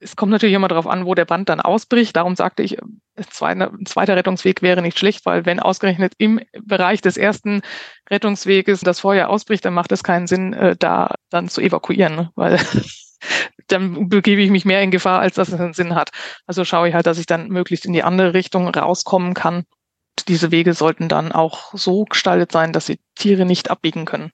es 0.00 0.16
kommt 0.16 0.32
natürlich 0.32 0.54
immer 0.54 0.68
darauf 0.68 0.86
an, 0.86 1.06
wo 1.06 1.14
der 1.14 1.24
Brand 1.24 1.48
dann 1.48 1.60
ausbricht. 1.60 2.16
Darum 2.16 2.36
sagte 2.36 2.62
ich, 2.62 2.78
ein 3.16 3.86
zweiter 3.86 4.16
Rettungsweg 4.16 4.60
wäre 4.60 4.82
nicht 4.82 4.98
schlecht, 4.98 5.24
weil 5.24 5.46
wenn 5.46 5.60
ausgerechnet 5.60 6.14
im 6.18 6.40
Bereich 6.62 7.00
des 7.00 7.16
ersten 7.16 7.62
Rettungsweges 8.10 8.80
das 8.80 9.00
Feuer 9.00 9.28
ausbricht, 9.28 9.64
dann 9.64 9.74
macht 9.74 9.92
es 9.92 10.02
keinen 10.02 10.26
Sinn, 10.26 10.52
äh, 10.52 10.76
da 10.76 11.14
dann 11.30 11.48
zu 11.48 11.60
evakuieren, 11.60 12.16
ne? 12.16 12.30
weil 12.34 12.60
dann 13.68 14.08
begebe 14.08 14.42
ich 14.42 14.50
mich 14.50 14.64
mehr 14.64 14.82
in 14.82 14.90
Gefahr, 14.90 15.20
als 15.20 15.36
dass 15.36 15.48
es 15.48 15.60
einen 15.60 15.74
Sinn 15.74 15.94
hat. 15.94 16.10
Also 16.46 16.64
schaue 16.64 16.88
ich 16.88 16.94
halt, 16.94 17.06
dass 17.06 17.18
ich 17.18 17.26
dann 17.26 17.48
möglichst 17.48 17.86
in 17.86 17.92
die 17.92 18.02
andere 18.02 18.34
Richtung 18.34 18.68
rauskommen 18.68 19.34
kann. 19.34 19.64
Diese 20.28 20.50
Wege 20.50 20.74
sollten 20.74 21.08
dann 21.08 21.32
auch 21.32 21.72
so 21.72 22.04
gestaltet 22.04 22.52
sein, 22.52 22.72
dass 22.72 22.86
die 22.86 23.00
Tiere 23.14 23.46
nicht 23.46 23.70
abbiegen 23.70 24.04
können. 24.04 24.30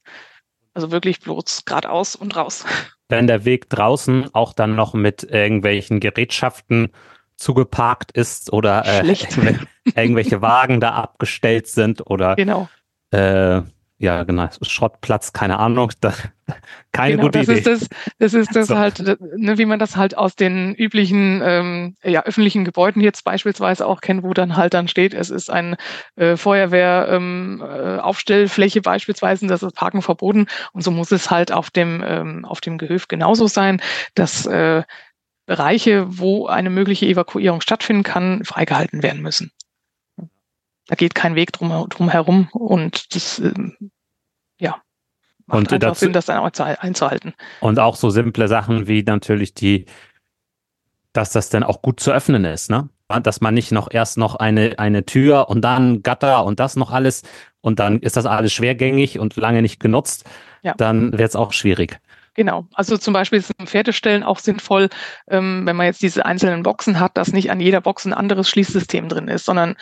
Also 0.75 0.91
wirklich 0.91 1.21
bloß 1.21 1.65
geradeaus 1.65 2.17
und 2.17 2.37
raus 2.37 2.65
wenn 3.11 3.27
der 3.27 3.45
Weg 3.45 3.69
draußen 3.69 4.35
auch 4.35 4.53
dann 4.53 4.75
noch 4.75 4.95
mit 4.95 5.23
irgendwelchen 5.25 6.01
Gerätschaften 6.01 6.89
zugeparkt 7.37 8.13
ist 8.13 8.53
oder 8.53 8.85
äh, 8.87 9.15
irgendwelche 9.95 10.43
Wagen 10.43 10.81
da 10.81 10.91
abgestellt 10.93 11.67
sind 11.67 12.07
oder 12.07 12.37
genau. 12.37 12.69
äh, 13.11 13.63
ja, 14.01 14.25
genau, 14.25 14.49
Schrottplatz, 14.63 15.35
keine 15.35 15.59
Ahnung, 15.59 15.93
da, 16.01 16.15
keine 16.91 17.17
genau, 17.17 17.25
gute 17.25 17.41
das 17.41 17.49
Idee. 17.49 17.59
Ist 17.59 17.67
das, 17.67 17.89
das 18.19 18.33
ist 18.33 18.57
das 18.57 18.69
so. 18.69 18.79
halt, 18.79 18.99
ne, 19.37 19.59
wie 19.59 19.67
man 19.67 19.79
das 19.79 19.95
halt 19.95 20.17
aus 20.17 20.35
den 20.37 20.75
üblichen 20.75 21.43
ähm, 21.45 21.97
ja, 22.03 22.25
öffentlichen 22.25 22.65
Gebäuden 22.65 23.03
jetzt 23.03 23.25
beispielsweise 23.25 23.87
auch 23.87 24.01
kennt, 24.01 24.23
wo 24.23 24.33
dann 24.33 24.57
halt 24.57 24.73
dann 24.73 24.89
steht, 24.89 25.13
es 25.13 25.29
ist 25.29 25.51
ein 25.51 25.77
äh, 26.17 26.39
Feuerwehr 26.39 27.09
ähm, 27.11 27.63
äh, 27.63 27.99
Aufstellfläche 27.99 28.81
beispielsweise, 28.81 29.47
das 29.47 29.63
ist 29.63 29.75
Parken 29.75 30.01
verboten 30.01 30.47
und 30.73 30.81
so 30.81 30.91
muss 30.91 31.13
es 31.13 31.31
halt 31.31 31.53
auf 31.53 31.69
dem 31.69 32.03
ähm, 32.03 32.47
auf 32.47 32.63
dem 32.63 32.79
Gehöft 32.79 33.11
genauso 33.11 33.49
sein, 33.49 33.83
dass 34.15 34.47
äh, 34.47 34.83
Bereiche, 35.45 36.07
wo 36.09 36.47
eine 36.47 36.71
mögliche 36.71 37.05
Evakuierung 37.05 37.61
stattfinden 37.61 38.03
kann, 38.03 38.45
freigehalten 38.45 39.03
werden 39.03 39.21
müssen. 39.21 39.53
Da 40.91 40.97
geht 40.97 41.15
kein 41.15 41.37
Weg 41.37 41.53
drum, 41.53 41.87
drum 41.89 42.09
herum 42.09 42.49
und 42.51 43.15
das, 43.15 43.39
ähm, 43.39 43.93
ja, 44.59 44.83
macht 45.47 45.73
und 45.73 45.83
dazu, 45.85 46.01
Sinn, 46.01 46.13
das 46.13 46.27
dann 46.27 46.39
auch 46.39 46.51
einzuhalten. 46.59 47.33
Und 47.61 47.79
auch 47.79 47.95
so 47.95 48.11
simple 48.11 48.49
Sachen 48.49 48.89
wie 48.89 49.05
natürlich 49.05 49.55
die, 49.55 49.87
dass 51.13 51.31
das 51.31 51.49
dann 51.49 51.63
auch 51.63 51.81
gut 51.81 52.01
zu 52.01 52.11
öffnen 52.11 52.45
ist, 52.45 52.71
ne? 52.71 52.89
dass 53.23 53.41
man 53.41 53.55
nicht 53.55 53.71
noch 53.71 53.87
erst 53.89 54.19
noch 54.19 54.35
eine, 54.35 54.81
eine 54.81 55.07
Tür 55.07 55.49
und 55.49 55.63
dann 55.63 56.03
Gatter 56.03 56.45
und 56.45 56.59
das 56.59 56.75
noch 56.75 56.91
alles 56.91 57.23
und 57.61 57.79
dann 57.79 58.01
ist 58.01 58.17
das 58.17 58.27
alles 58.27 58.53
schwergängig 58.53 59.21
und 59.21 59.37
lange 59.37 59.63
nicht 59.63 59.79
genutzt, 59.79 60.25
ja. 60.63 60.75
dann 60.77 61.13
wird 61.13 61.29
es 61.29 61.37
auch 61.37 61.53
schwierig. 61.53 62.01
Genau. 62.35 62.67
Also 62.75 62.99
zum 62.99 63.15
Beispiel 63.15 63.41
sind 63.41 63.69
Pferdestellen 63.69 64.25
auch 64.25 64.41
sinnvoll, 64.41 64.89
ähm, 65.29 65.67
wenn 65.67 65.77
man 65.77 65.87
jetzt 65.87 66.03
diese 66.03 66.27
einzelnen 66.27 66.65
Boxen 66.65 66.99
hat, 66.99 67.17
dass 67.17 67.33
nicht 67.33 67.53
an 67.53 67.61
jeder 67.61 67.81
Box 67.81 68.07
ein 68.07 68.13
anderes 68.13 68.49
Schließsystem 68.49 69.09
drin 69.09 69.29
ist, 69.29 69.45
sondern 69.45 69.77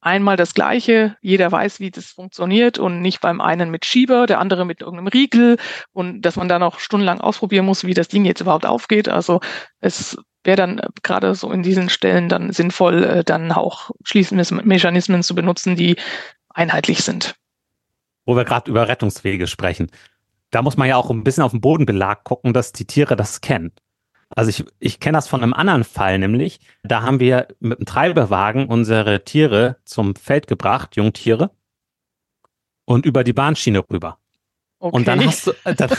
einmal 0.00 0.36
das 0.36 0.54
Gleiche, 0.54 1.16
jeder 1.20 1.50
weiß, 1.50 1.80
wie 1.80 1.90
das 1.90 2.06
funktioniert 2.06 2.78
und 2.78 3.00
nicht 3.00 3.20
beim 3.20 3.40
einen 3.40 3.70
mit 3.70 3.84
Schieber, 3.84 4.26
der 4.26 4.40
andere 4.40 4.64
mit 4.64 4.80
irgendeinem 4.80 5.08
Riegel 5.08 5.58
und 5.92 6.22
dass 6.22 6.36
man 6.36 6.48
da 6.48 6.58
noch 6.58 6.78
stundenlang 6.78 7.20
ausprobieren 7.20 7.66
muss, 7.66 7.84
wie 7.84 7.94
das 7.94 8.08
Ding 8.08 8.24
jetzt 8.24 8.40
überhaupt 8.40 8.66
aufgeht. 8.66 9.08
Also 9.08 9.40
es 9.80 10.16
wäre 10.44 10.56
dann 10.56 10.78
äh, 10.78 10.88
gerade 11.02 11.34
so 11.34 11.50
in 11.52 11.62
diesen 11.62 11.88
Stellen 11.90 12.28
dann 12.28 12.52
sinnvoll, 12.52 13.04
äh, 13.04 13.24
dann 13.24 13.52
auch 13.52 13.90
Schließmechanismen 14.04 15.22
zu 15.22 15.34
benutzen, 15.34 15.76
die 15.76 15.96
einheitlich 16.48 17.02
sind. 17.02 17.34
Wo 18.24 18.36
wir 18.36 18.44
gerade 18.44 18.70
über 18.70 18.88
Rettungswege 18.88 19.46
sprechen 19.46 19.90
da 20.50 20.62
muss 20.62 20.76
man 20.76 20.88
ja 20.88 20.96
auch 20.96 21.10
ein 21.10 21.24
bisschen 21.24 21.44
auf 21.44 21.52
den 21.52 21.60
Bodenbelag 21.60 22.24
gucken, 22.24 22.52
dass 22.52 22.72
die 22.72 22.86
Tiere 22.86 23.16
das 23.16 23.40
kennen. 23.40 23.72
Also 24.30 24.50
ich, 24.50 24.64
ich 24.78 25.00
kenne 25.00 25.18
das 25.18 25.28
von 25.28 25.42
einem 25.42 25.52
anderen 25.52 25.84
Fall, 25.84 26.18
nämlich, 26.18 26.60
da 26.82 27.02
haben 27.02 27.18
wir 27.20 27.48
mit 27.58 27.78
einem 27.78 27.86
Treibewagen 27.86 28.66
unsere 28.66 29.24
Tiere 29.24 29.76
zum 29.84 30.14
Feld 30.14 30.46
gebracht, 30.46 30.96
Jungtiere, 30.96 31.50
und 32.84 33.06
über 33.06 33.24
die 33.24 33.32
Bahnschiene 33.32 33.82
rüber. 33.90 34.18
Okay. 34.78 34.96
Und 34.96 35.08
dann 35.08 35.24
hast 35.24 35.48
du, 35.48 35.52
äh, 35.64 35.74
dann, 35.74 35.90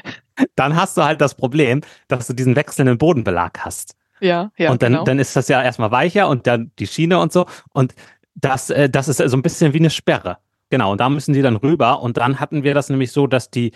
dann 0.56 0.76
hast 0.76 0.96
du 0.96 1.02
halt 1.02 1.20
das 1.20 1.34
Problem, 1.34 1.80
dass 2.08 2.26
du 2.26 2.32
diesen 2.32 2.56
wechselnden 2.56 2.96
Bodenbelag 2.96 3.58
hast. 3.58 3.96
Ja, 4.20 4.52
ja. 4.56 4.70
Und 4.70 4.82
dann, 4.82 4.92
genau. 4.92 5.04
dann 5.04 5.18
ist 5.18 5.34
das 5.34 5.48
ja 5.48 5.62
erstmal 5.62 5.90
weicher 5.90 6.28
und 6.28 6.46
dann 6.46 6.70
die 6.78 6.86
Schiene 6.86 7.18
und 7.18 7.32
so. 7.32 7.46
Und 7.72 7.94
das, 8.34 8.70
äh, 8.70 8.88
das 8.88 9.08
ist 9.08 9.18
so 9.18 9.36
ein 9.36 9.42
bisschen 9.42 9.72
wie 9.72 9.78
eine 9.78 9.90
Sperre. 9.90 10.38
Genau, 10.68 10.92
und 10.92 11.00
da 11.00 11.08
müssen 11.08 11.32
die 11.32 11.42
dann 11.42 11.56
rüber. 11.56 12.00
Und 12.00 12.16
dann 12.16 12.38
hatten 12.38 12.62
wir 12.62 12.74
das 12.74 12.88
nämlich 12.88 13.12
so, 13.12 13.26
dass 13.26 13.50
die 13.50 13.72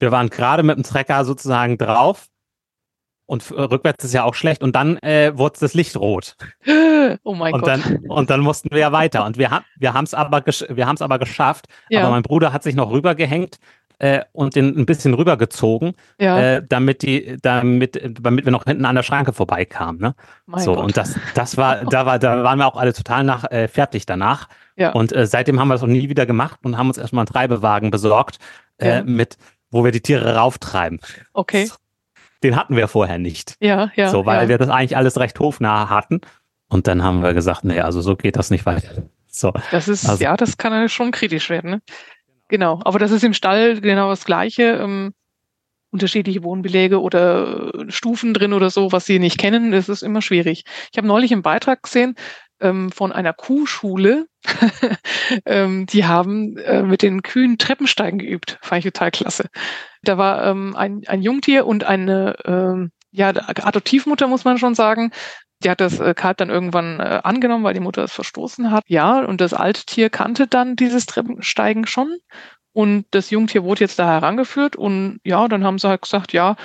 wir 0.00 0.12
waren 0.12 0.28
gerade 0.28 0.62
mit 0.62 0.76
dem 0.76 0.82
Trecker 0.82 1.24
sozusagen 1.24 1.78
drauf 1.78 2.28
und 3.26 3.50
äh, 3.50 3.60
rückwärts 3.60 4.04
ist 4.04 4.12
ja 4.12 4.24
auch 4.24 4.34
schlecht 4.34 4.62
und 4.62 4.76
dann 4.76 4.98
äh, 4.98 5.32
wurde 5.36 5.58
das 5.60 5.74
Licht 5.74 5.96
rot. 5.96 6.36
Oh 7.22 7.34
mein 7.34 7.52
und 7.52 7.60
Gott. 7.60 7.68
Dann, 7.68 7.98
und 8.08 8.30
dann 8.30 8.40
mussten 8.40 8.70
wir 8.70 8.78
ja 8.78 8.90
weiter 8.90 9.26
und 9.26 9.36
wir, 9.36 9.50
ha 9.50 9.62
wir 9.78 9.92
haben 9.92 10.04
es 10.04 10.14
aber, 10.14 10.42
wir 10.46 10.86
aber 10.86 11.18
geschafft. 11.18 11.66
Ja. 11.90 12.00
Aber 12.00 12.12
mein 12.12 12.22
Bruder 12.22 12.50
hat 12.50 12.62
sich 12.62 12.74
noch 12.74 12.90
rübergehängt 12.90 13.58
äh, 13.98 14.22
und 14.32 14.56
den 14.56 14.74
ein 14.74 14.86
bisschen 14.86 15.12
rübergezogen, 15.12 15.92
ja. 16.18 16.40
äh, 16.40 16.62
damit 16.66 17.02
die, 17.02 17.36
damit, 17.42 18.00
damit 18.22 18.46
wir 18.46 18.52
noch 18.52 18.64
hinten 18.64 18.86
an 18.86 18.96
der 18.96 19.02
Schranke 19.02 19.34
vorbeikamen. 19.34 20.00
Ne? 20.00 20.14
so 20.56 20.74
Gott. 20.74 20.84
und 20.84 20.96
das, 20.96 21.18
das 21.34 21.58
war, 21.58 21.84
da 21.90 22.06
war, 22.06 22.18
da 22.18 22.42
waren 22.42 22.58
wir 22.58 22.66
auch 22.66 22.76
alle 22.76 22.94
total 22.94 23.22
nach 23.22 23.50
äh, 23.50 23.68
fertig 23.68 24.06
danach. 24.06 24.48
Ja. 24.76 24.92
Und 24.92 25.12
äh, 25.12 25.26
seitdem 25.26 25.60
haben 25.60 25.68
wir 25.68 25.74
es 25.74 25.82
auch 25.82 25.86
nie 25.86 26.08
wieder 26.08 26.24
gemacht 26.24 26.60
und 26.62 26.78
haben 26.78 26.88
uns 26.88 26.96
erstmal 26.96 27.24
einen 27.24 27.32
Treibewagen 27.32 27.90
besorgt 27.90 28.38
äh, 28.78 29.02
mit 29.02 29.36
wo 29.74 29.84
wir 29.84 29.90
die 29.90 30.00
Tiere 30.00 30.36
rauftreiben. 30.36 31.00
Okay. 31.32 31.68
Den 32.44 32.56
hatten 32.56 32.76
wir 32.76 32.86
vorher 32.86 33.18
nicht. 33.18 33.56
Ja, 33.60 33.90
ja. 33.96 34.10
So, 34.10 34.26
weil 34.26 34.42
ja. 34.42 34.48
wir 34.48 34.58
das 34.58 34.68
eigentlich 34.68 34.96
alles 34.96 35.18
recht 35.18 35.40
hofnah 35.40 35.88
hatten. 35.88 36.20
Und 36.68 36.86
dann 36.86 37.02
haben 37.02 37.22
wir 37.22 37.34
gesagt, 37.34 37.64
nee, 37.64 37.80
also 37.80 38.00
so 38.00 38.14
geht 38.14 38.36
das 38.36 38.50
nicht 38.50 38.66
weiter. 38.66 39.04
So. 39.26 39.52
Das 39.70 39.88
ist, 39.88 40.08
also, 40.08 40.22
ja, 40.22 40.36
das 40.36 40.58
kann 40.58 40.88
schon 40.88 41.10
kritisch 41.10 41.50
werden. 41.50 41.70
Ne? 41.70 41.82
Genau. 42.48 42.80
Aber 42.84 42.98
das 42.98 43.10
ist 43.10 43.24
im 43.24 43.34
Stall 43.34 43.80
genau 43.80 44.10
das 44.10 44.24
Gleiche. 44.24 44.78
Ähm, 44.80 45.14
unterschiedliche 45.94 46.42
Wohnbeläge 46.42 47.00
oder 47.00 47.72
Stufen 47.88 48.34
drin 48.34 48.52
oder 48.52 48.68
so, 48.68 48.90
was 48.90 49.06
sie 49.06 49.20
nicht 49.20 49.38
kennen, 49.38 49.70
das 49.70 49.88
ist 49.88 50.02
immer 50.02 50.22
schwierig. 50.22 50.64
Ich 50.90 50.98
habe 50.98 51.06
neulich 51.06 51.32
einen 51.32 51.42
Beitrag 51.42 51.84
gesehen, 51.84 52.16
ähm, 52.64 52.90
von 52.90 53.12
einer 53.12 53.32
Kuhschule. 53.32 54.26
ähm, 55.46 55.86
die 55.86 56.04
haben 56.06 56.56
äh, 56.58 56.82
mit 56.82 57.02
den 57.02 57.22
Kühen 57.22 57.58
Treppensteigen 57.58 58.18
geübt. 58.18 58.58
Fand 58.62 58.84
ich 58.84 58.92
total 58.92 59.10
klasse. 59.10 59.48
Da 60.02 60.18
war 60.18 60.44
ähm, 60.46 60.74
ein, 60.76 61.02
ein 61.06 61.22
Jungtier 61.22 61.66
und 61.66 61.84
eine 61.84 62.36
ähm, 62.44 62.90
ja, 63.10 63.28
Adoptivmutter, 63.28 64.26
muss 64.26 64.44
man 64.44 64.58
schon 64.58 64.74
sagen. 64.74 65.12
Die 65.62 65.70
hat 65.70 65.80
das 65.80 66.00
äh, 66.00 66.14
Kalb 66.14 66.38
dann 66.38 66.50
irgendwann 66.50 66.98
äh, 67.00 67.20
angenommen, 67.22 67.64
weil 67.64 67.74
die 67.74 67.80
Mutter 67.80 68.02
es 68.02 68.12
verstoßen 68.12 68.70
hat. 68.70 68.82
Ja, 68.86 69.20
und 69.24 69.40
das 69.40 69.54
Alttier 69.54 70.10
kannte 70.10 70.46
dann 70.46 70.76
dieses 70.76 71.06
Treppensteigen 71.06 71.86
schon. 71.86 72.18
Und 72.72 73.06
das 73.12 73.30
Jungtier 73.30 73.62
wurde 73.62 73.82
jetzt 73.82 74.00
da 74.00 74.06
herangeführt 74.06 74.74
und 74.74 75.20
ja, 75.22 75.46
dann 75.46 75.62
haben 75.62 75.78
sie 75.78 75.88
halt 75.88 76.02
gesagt, 76.02 76.32
ja, 76.32 76.56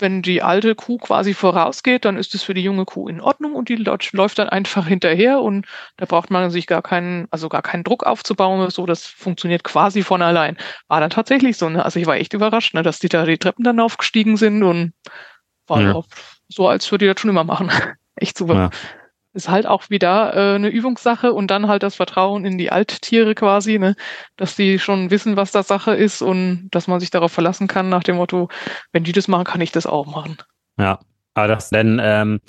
wenn 0.00 0.22
die 0.22 0.42
alte 0.42 0.74
Kuh 0.74 0.98
quasi 0.98 1.34
vorausgeht, 1.34 2.04
dann 2.04 2.16
ist 2.16 2.34
es 2.34 2.42
für 2.42 2.54
die 2.54 2.62
junge 2.62 2.84
Kuh 2.84 3.08
in 3.08 3.20
Ordnung 3.20 3.54
und 3.54 3.68
die 3.68 3.76
läuft 3.76 4.38
dann 4.38 4.48
einfach 4.48 4.86
hinterher 4.88 5.40
und 5.40 5.66
da 5.96 6.06
braucht 6.06 6.30
man 6.30 6.50
sich 6.50 6.66
gar 6.66 6.82
keinen, 6.82 7.26
also 7.30 7.48
gar 7.48 7.62
keinen 7.62 7.84
Druck 7.84 8.04
aufzubauen 8.04 8.60
oder 8.60 8.70
so. 8.70 8.86
Das 8.86 9.06
funktioniert 9.06 9.64
quasi 9.64 10.02
von 10.02 10.22
allein. 10.22 10.56
War 10.88 11.00
dann 11.00 11.10
tatsächlich 11.10 11.56
so, 11.56 11.68
ne? 11.68 11.84
Also 11.84 12.00
ich 12.00 12.06
war 12.06 12.16
echt 12.16 12.32
überrascht, 12.32 12.74
ne, 12.74 12.82
dass 12.82 12.98
die 12.98 13.08
da 13.08 13.24
die 13.24 13.38
Treppen 13.38 13.64
dann 13.64 13.80
aufgestiegen 13.80 14.36
sind 14.36 14.62
und 14.62 14.92
war 15.66 15.80
ja. 15.80 16.02
so, 16.48 16.68
als 16.68 16.90
würde 16.90 17.06
ich 17.06 17.12
das 17.12 17.20
schon 17.20 17.30
immer 17.30 17.44
machen. 17.44 17.70
echt 18.16 18.38
super. 18.38 18.54
Ja 18.54 18.70
ist 19.32 19.48
halt 19.48 19.66
auch 19.66 19.90
wieder 19.90 20.34
äh, 20.34 20.54
eine 20.56 20.68
Übungssache 20.68 21.32
und 21.32 21.50
dann 21.50 21.68
halt 21.68 21.82
das 21.82 21.94
Vertrauen 21.94 22.44
in 22.44 22.58
die 22.58 22.72
Alttiere 22.72 23.34
quasi, 23.34 23.78
ne, 23.78 23.94
dass 24.36 24.56
die 24.56 24.78
schon 24.78 25.10
wissen, 25.10 25.36
was 25.36 25.52
da 25.52 25.62
Sache 25.62 25.94
ist 25.94 26.22
und 26.22 26.68
dass 26.70 26.88
man 26.88 27.00
sich 27.00 27.10
darauf 27.10 27.32
verlassen 27.32 27.68
kann 27.68 27.88
nach 27.88 28.02
dem 28.02 28.16
Motto, 28.16 28.48
wenn 28.92 29.04
die 29.04 29.12
das 29.12 29.28
machen, 29.28 29.44
kann 29.44 29.60
ich 29.60 29.72
das 29.72 29.86
auch 29.86 30.06
machen. 30.06 30.38
Ja, 30.78 30.98
aber 31.34 31.48
das 31.48 31.70
denn 31.70 32.00
ähm, 32.02 32.40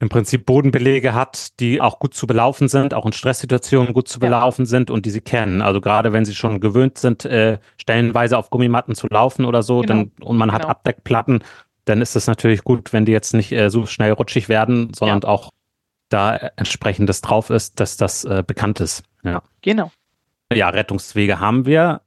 im 0.00 0.08
Prinzip 0.10 0.44
Bodenbelege 0.44 1.14
hat, 1.14 1.58
die 1.60 1.80
auch 1.80 1.98
gut 1.98 2.14
zu 2.14 2.26
belaufen 2.26 2.68
sind, 2.68 2.92
auch 2.92 3.06
in 3.06 3.12
Stresssituationen 3.12 3.94
gut 3.94 4.08
zu 4.08 4.18
belaufen 4.18 4.66
ja. 4.66 4.68
sind 4.68 4.90
und 4.90 5.06
die 5.06 5.10
sie 5.10 5.22
kennen. 5.22 5.62
Also 5.62 5.80
gerade 5.80 6.12
wenn 6.12 6.26
sie 6.26 6.34
schon 6.34 6.60
gewöhnt 6.60 6.98
sind, 6.98 7.24
äh, 7.24 7.58
stellenweise 7.78 8.36
auf 8.36 8.50
Gummimatten 8.50 8.94
zu 8.94 9.06
laufen 9.06 9.46
oder 9.46 9.62
so, 9.62 9.80
genau. 9.80 9.86
dann 9.94 10.12
und 10.20 10.36
man 10.36 10.52
hat 10.52 10.62
genau. 10.62 10.72
Abdeckplatten, 10.72 11.42
dann 11.86 12.02
ist 12.02 12.16
es 12.16 12.26
natürlich 12.26 12.64
gut, 12.64 12.92
wenn 12.92 13.06
die 13.06 13.12
jetzt 13.12 13.32
nicht 13.32 13.52
äh, 13.52 13.70
so 13.70 13.86
schnell 13.86 14.12
rutschig 14.12 14.50
werden, 14.50 14.92
sondern 14.92 15.20
ja. 15.22 15.28
auch 15.28 15.50
da 16.08 16.36
entsprechendes 16.36 17.20
drauf 17.20 17.50
ist, 17.50 17.80
dass 17.80 17.96
das 17.96 18.24
äh, 18.24 18.42
bekannt 18.46 18.80
ist. 18.80 19.02
Ja. 19.22 19.42
Genau. 19.62 19.90
Ja, 20.52 20.68
Rettungswege 20.68 21.40
haben 21.40 21.66
wir. 21.66 22.02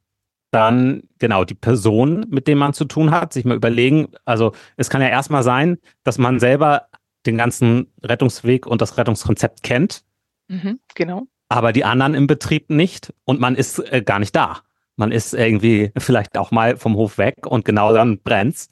Dann, 0.52 1.04
genau, 1.20 1.44
die 1.44 1.56
Person, 1.56 2.26
mit 2.30 2.48
dem 2.48 2.58
man 2.58 2.74
zu 2.74 2.86
tun 2.86 3.12
hat, 3.12 3.34
sich 3.34 3.44
mal 3.44 3.58
überlegen. 3.58 4.10
Also, 4.24 4.54
es 4.78 4.90
kann 4.90 5.02
ja 5.02 5.10
erstmal 5.10 5.44
sein, 5.44 5.78
dass 6.04 6.18
man 6.18 6.40
selber 6.40 6.88
den 7.26 7.38
ganzen 7.38 7.92
Rettungsweg 8.02 8.66
und 8.66 8.82
das 8.82 8.98
Rettungskonzept 8.98 9.64
kennt. 9.64 10.04
Mhm, 10.48 10.80
genau. 10.96 11.28
Aber 11.50 11.74
die 11.74 11.84
anderen 11.84 12.14
im 12.14 12.28
Betrieb 12.28 12.70
nicht 12.70 13.14
und 13.26 13.40
man 13.40 13.56
ist 13.56 13.80
äh, 13.80 14.02
gar 14.02 14.20
nicht 14.20 14.36
da. 14.36 14.62
Man 14.96 15.12
ist 15.12 15.34
irgendwie 15.34 15.92
vielleicht 15.98 16.38
auch 16.38 16.52
mal 16.52 16.78
vom 16.78 16.96
Hof 16.96 17.18
weg 17.18 17.46
und 17.46 17.66
genau 17.66 17.94
dann 17.94 18.20
brennt's 18.20 18.70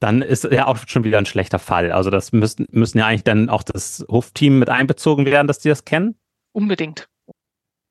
dann 0.00 0.22
ist 0.22 0.44
ja 0.44 0.66
auch 0.66 0.78
schon 0.86 1.04
wieder 1.04 1.18
ein 1.18 1.26
schlechter 1.26 1.58
Fall. 1.58 1.92
Also 1.92 2.10
das 2.10 2.32
müssen, 2.32 2.66
müssen 2.70 2.98
ja 2.98 3.06
eigentlich 3.06 3.24
dann 3.24 3.48
auch 3.48 3.62
das 3.62 4.04
Hofteam 4.08 4.58
mit 4.58 4.68
einbezogen 4.68 5.26
werden, 5.26 5.46
dass 5.46 5.58
die 5.58 5.68
das 5.68 5.84
kennen. 5.84 6.16
Unbedingt. 6.52 7.08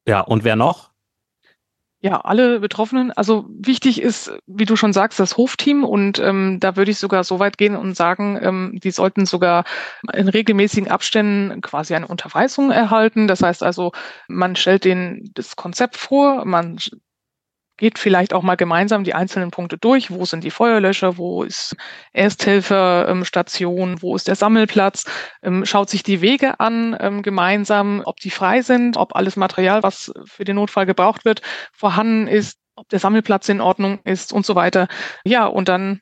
Ja, 0.07 0.21
und 0.21 0.43
wer 0.43 0.55
noch? 0.55 0.91
Ja, 2.01 2.21
alle 2.21 2.59
Betroffenen. 2.59 3.11
Also 3.13 3.47
wichtig 3.49 3.99
ist, 3.99 4.31
wie 4.45 4.65
du 4.65 4.75
schon 4.75 4.93
sagst, 4.93 5.19
das 5.19 5.37
Hofteam 5.37 5.83
und 5.83 6.19
ähm, 6.19 6.59
da 6.59 6.75
würde 6.75 6.91
ich 6.91 6.99
sogar 6.99 7.23
so 7.23 7.39
weit 7.39 7.57
gehen 7.57 7.75
und 7.75 7.95
sagen, 7.95 8.37
ähm, 8.39 8.79
die 8.83 8.91
sollten 8.91 9.25
sogar 9.25 9.63
in 10.13 10.27
regelmäßigen 10.27 10.91
Abständen 10.91 11.61
quasi 11.61 11.95
eine 11.95 12.07
Unterweisung 12.07 12.69
erhalten. 12.69 13.27
Das 13.27 13.41
heißt 13.41 13.63
also, 13.63 13.91
man 14.27 14.55
stellt 14.55 14.83
denen 14.83 15.31
das 15.33 15.55
Konzept 15.55 15.97
vor, 15.97 16.45
man 16.45 16.77
geht 17.77 17.99
vielleicht 17.99 18.33
auch 18.33 18.43
mal 18.43 18.55
gemeinsam 18.55 19.03
die 19.03 19.13
einzelnen 19.13 19.51
Punkte 19.51 19.77
durch. 19.77 20.11
Wo 20.11 20.25
sind 20.25 20.43
die 20.43 20.51
Feuerlöscher? 20.51 21.17
Wo 21.17 21.43
ist 21.43 21.75
Ersthelferstation? 22.13 24.01
Wo 24.01 24.15
ist 24.15 24.27
der 24.27 24.35
Sammelplatz? 24.35 25.05
Ähm, 25.43 25.65
schaut 25.65 25.89
sich 25.89 26.03
die 26.03 26.21
Wege 26.21 26.59
an 26.59 26.95
ähm, 26.99 27.21
gemeinsam, 27.21 28.01
ob 28.05 28.19
die 28.19 28.31
frei 28.31 28.61
sind, 28.61 28.97
ob 28.97 29.15
alles 29.15 29.35
Material, 29.35 29.83
was 29.83 30.11
für 30.25 30.43
den 30.43 30.55
Notfall 30.55 30.85
gebraucht 30.85 31.25
wird, 31.25 31.41
vorhanden 31.73 32.27
ist, 32.27 32.57
ob 32.75 32.89
der 32.89 32.99
Sammelplatz 32.99 33.49
in 33.49 33.61
Ordnung 33.61 33.99
ist 34.03 34.33
und 34.33 34.45
so 34.45 34.55
weiter. 34.55 34.87
Ja, 35.23 35.45
und 35.45 35.69
dann 35.69 36.01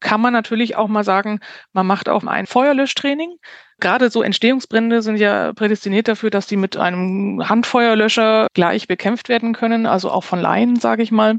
kann 0.00 0.20
man 0.20 0.32
natürlich 0.32 0.76
auch 0.76 0.88
mal 0.88 1.04
sagen, 1.04 1.40
man 1.72 1.86
macht 1.86 2.08
auch 2.08 2.24
ein 2.24 2.46
Feuerlöschtraining. 2.46 3.36
Gerade 3.78 4.10
so 4.10 4.22
Entstehungsbrände 4.22 5.02
sind 5.02 5.16
ja 5.16 5.52
prädestiniert 5.52 6.08
dafür, 6.08 6.30
dass 6.30 6.46
die 6.46 6.56
mit 6.56 6.76
einem 6.76 7.48
Handfeuerlöscher 7.48 8.46
gleich 8.54 8.88
bekämpft 8.88 9.28
werden 9.28 9.52
können, 9.52 9.86
also 9.86 10.10
auch 10.10 10.24
von 10.24 10.40
Laien, 10.40 10.76
sage 10.76 11.02
ich 11.02 11.12
mal. 11.12 11.36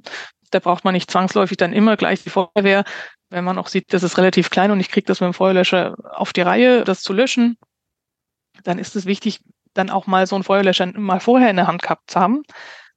Da 0.52 0.60
braucht 0.60 0.86
man 0.86 0.94
nicht 0.94 1.12
zwangsläufig 1.12 1.58
dann 1.58 1.74
immer 1.74 1.98
gleich 1.98 2.24
die 2.24 2.30
Feuerwehr, 2.30 2.84
wenn 3.30 3.44
man 3.44 3.58
auch 3.58 3.68
sieht, 3.68 3.92
das 3.94 4.04
ist 4.04 4.18
relativ 4.18 4.50
klein 4.50 4.72
und 4.72 4.80
ich 4.80 4.90
kriege 4.90 5.06
das 5.06 5.20
mit 5.20 5.28
dem 5.28 5.34
Feuerlöscher 5.34 5.96
auf 6.12 6.32
die 6.32 6.42
Reihe, 6.42 6.84
das 6.84 7.02
zu 7.02 7.14
löschen. 7.14 7.58
Dann 8.64 8.80
ist 8.80 8.96
es 8.96 9.06
wichtig, 9.06 9.42
dann 9.74 9.90
auch 9.90 10.08
mal 10.08 10.26
so 10.26 10.36
einen 10.36 10.44
Feuerlöscher 10.44 10.88
mal 10.98 11.20
vorher 11.20 11.50
in 11.50 11.58
der 11.58 11.68
Hand 11.68 11.82
gehabt 11.82 12.10
zu 12.12 12.20
haben 12.20 12.44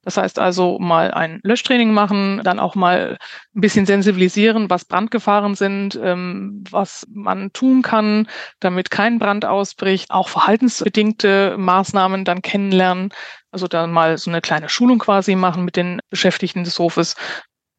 Das 0.03 0.17
heißt 0.17 0.39
also 0.39 0.79
mal 0.79 1.11
ein 1.11 1.41
Löschtraining 1.43 1.93
machen, 1.93 2.41
dann 2.43 2.59
auch 2.59 2.75
mal 2.75 3.19
ein 3.55 3.61
bisschen 3.61 3.85
sensibilisieren, 3.85 4.71
was 4.71 4.87
Brandgefahren 4.87 5.55
sind, 5.55 5.99
ähm, 6.03 6.65
was 6.71 7.07
man 7.13 7.53
tun 7.53 7.83
kann, 7.83 8.27
damit 8.61 8.91
kein 8.91 9.19
Brand 9.19 9.45
ausbricht, 9.45 10.11
auch 10.11 10.29
verhaltensbedingte 10.29 11.57
Maßnahmen 11.59 12.25
dann 12.25 12.41
kennenlernen. 12.43 13.11
Also 13.51 13.67
dann 13.69 13.93
mal 13.93 14.17
so 14.17 14.31
eine 14.31 14.41
kleine 14.41 14.69
Schulung 14.69 14.99
quasi 14.99 15.35
machen 15.35 15.65
mit 15.65 15.77
den 15.77 16.01
Beschäftigten 16.09 16.65
des 16.65 16.79
Hofes. 16.79 17.15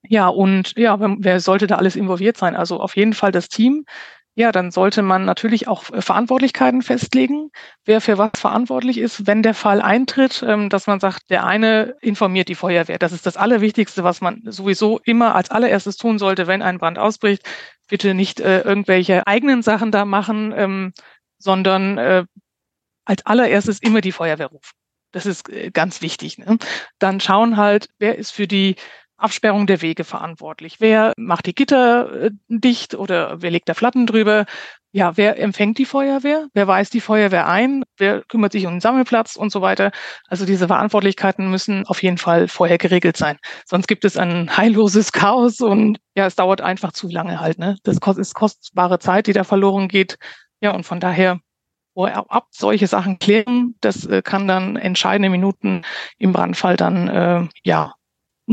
Ja, 0.07 0.27
und 0.27 0.73
ja, 0.77 0.97
wer 0.99 1.39
sollte 1.39 1.67
da 1.67 1.75
alles 1.75 1.95
involviert 1.95 2.37
sein? 2.37 2.55
Also 2.55 2.79
auf 2.79 2.95
jeden 2.95 3.13
Fall 3.13 3.31
das 3.31 3.49
Team, 3.49 3.85
ja, 4.35 4.53
dann 4.53 4.71
sollte 4.71 5.01
man 5.01 5.25
natürlich 5.25 5.67
auch 5.67 5.89
äh, 5.91 6.01
Verantwortlichkeiten 6.01 6.81
festlegen, 6.81 7.51
wer 7.83 7.99
für 7.99 8.17
was 8.17 8.31
verantwortlich 8.35 8.97
ist, 8.97 9.27
wenn 9.27 9.43
der 9.43 9.53
Fall 9.53 9.81
eintritt, 9.81 10.43
ähm, 10.47 10.69
dass 10.69 10.87
man 10.87 11.01
sagt, 11.01 11.29
der 11.29 11.45
eine 11.45 11.95
informiert 12.01 12.47
die 12.47 12.55
Feuerwehr. 12.55 12.97
Das 12.97 13.11
ist 13.11 13.25
das 13.25 13.35
Allerwichtigste, 13.35 14.03
was 14.05 14.21
man 14.21 14.41
sowieso 14.45 14.99
immer 15.03 15.35
als 15.35 15.51
allererstes 15.51 15.97
tun 15.97 16.17
sollte, 16.17 16.47
wenn 16.47 16.61
ein 16.61 16.79
Brand 16.79 16.97
ausbricht. 16.97 17.43
Bitte 17.89 18.13
nicht 18.13 18.39
äh, 18.39 18.61
irgendwelche 18.61 19.27
eigenen 19.27 19.63
Sachen 19.63 19.91
da 19.91 20.05
machen, 20.05 20.53
ähm, 20.55 20.93
sondern 21.37 21.97
äh, 21.97 22.25
als 23.03 23.25
allererstes 23.25 23.79
immer 23.79 23.99
die 23.99 24.13
Feuerwehr 24.13 24.47
rufen. 24.47 24.71
Das 25.11 25.25
ist 25.25 25.51
ganz 25.73 26.01
wichtig. 26.01 26.37
Ne? 26.37 26.57
Dann 26.97 27.19
schauen 27.19 27.57
halt, 27.57 27.89
wer 27.99 28.17
ist 28.17 28.31
für 28.31 28.47
die 28.47 28.77
Absperrung 29.21 29.67
der 29.67 29.81
Wege 29.81 30.03
verantwortlich? 30.03 30.77
Wer 30.79 31.13
macht 31.17 31.45
die 31.45 31.55
Gitter 31.55 32.25
äh, 32.25 32.31
dicht 32.47 32.95
oder 32.95 33.41
wer 33.41 33.51
legt 33.51 33.69
da 33.69 33.73
Flatten 33.73 34.05
drüber? 34.05 34.45
Ja, 34.93 35.15
wer 35.15 35.39
empfängt 35.39 35.77
die 35.77 35.85
Feuerwehr? 35.85 36.47
Wer 36.53 36.67
weist 36.67 36.93
die 36.93 36.99
Feuerwehr 36.99 37.47
ein? 37.47 37.83
Wer 37.97 38.23
kümmert 38.23 38.51
sich 38.51 38.65
um 38.65 38.73
den 38.73 38.81
Sammelplatz 38.81 39.37
und 39.37 39.49
so 39.51 39.61
weiter? 39.61 39.91
Also 40.27 40.45
diese 40.45 40.67
Verantwortlichkeiten 40.67 41.49
müssen 41.49 41.85
auf 41.87 42.03
jeden 42.03 42.17
Fall 42.17 42.49
vorher 42.49 42.77
geregelt 42.77 43.15
sein. 43.15 43.37
Sonst 43.65 43.87
gibt 43.87 44.03
es 44.03 44.17
ein 44.17 44.57
heilloses 44.57 45.13
Chaos 45.13 45.61
und 45.61 45.99
ja, 46.15 46.25
es 46.25 46.35
dauert 46.35 46.59
einfach 46.59 46.91
zu 46.91 47.07
lange 47.07 47.39
halt. 47.39 47.57
Ne? 47.57 47.77
Das 47.83 47.97
ist 48.17 48.33
kostbare 48.33 48.99
Zeit, 48.99 49.27
die 49.27 49.33
da 49.33 49.45
verloren 49.45 49.87
geht. 49.87 50.17
Ja, 50.59 50.71
und 50.71 50.83
von 50.83 50.99
daher 50.99 51.39
ab 51.95 52.47
solche 52.51 52.87
Sachen 52.87 53.19
klären, 53.19 53.75
das 53.81 54.05
äh, 54.05 54.21
kann 54.21 54.47
dann 54.47 54.75
entscheidende 54.75 55.29
Minuten 55.29 55.83
im 56.17 56.33
Brandfall 56.33 56.77
dann 56.77 57.07
äh, 57.07 57.47
ja 57.63 57.93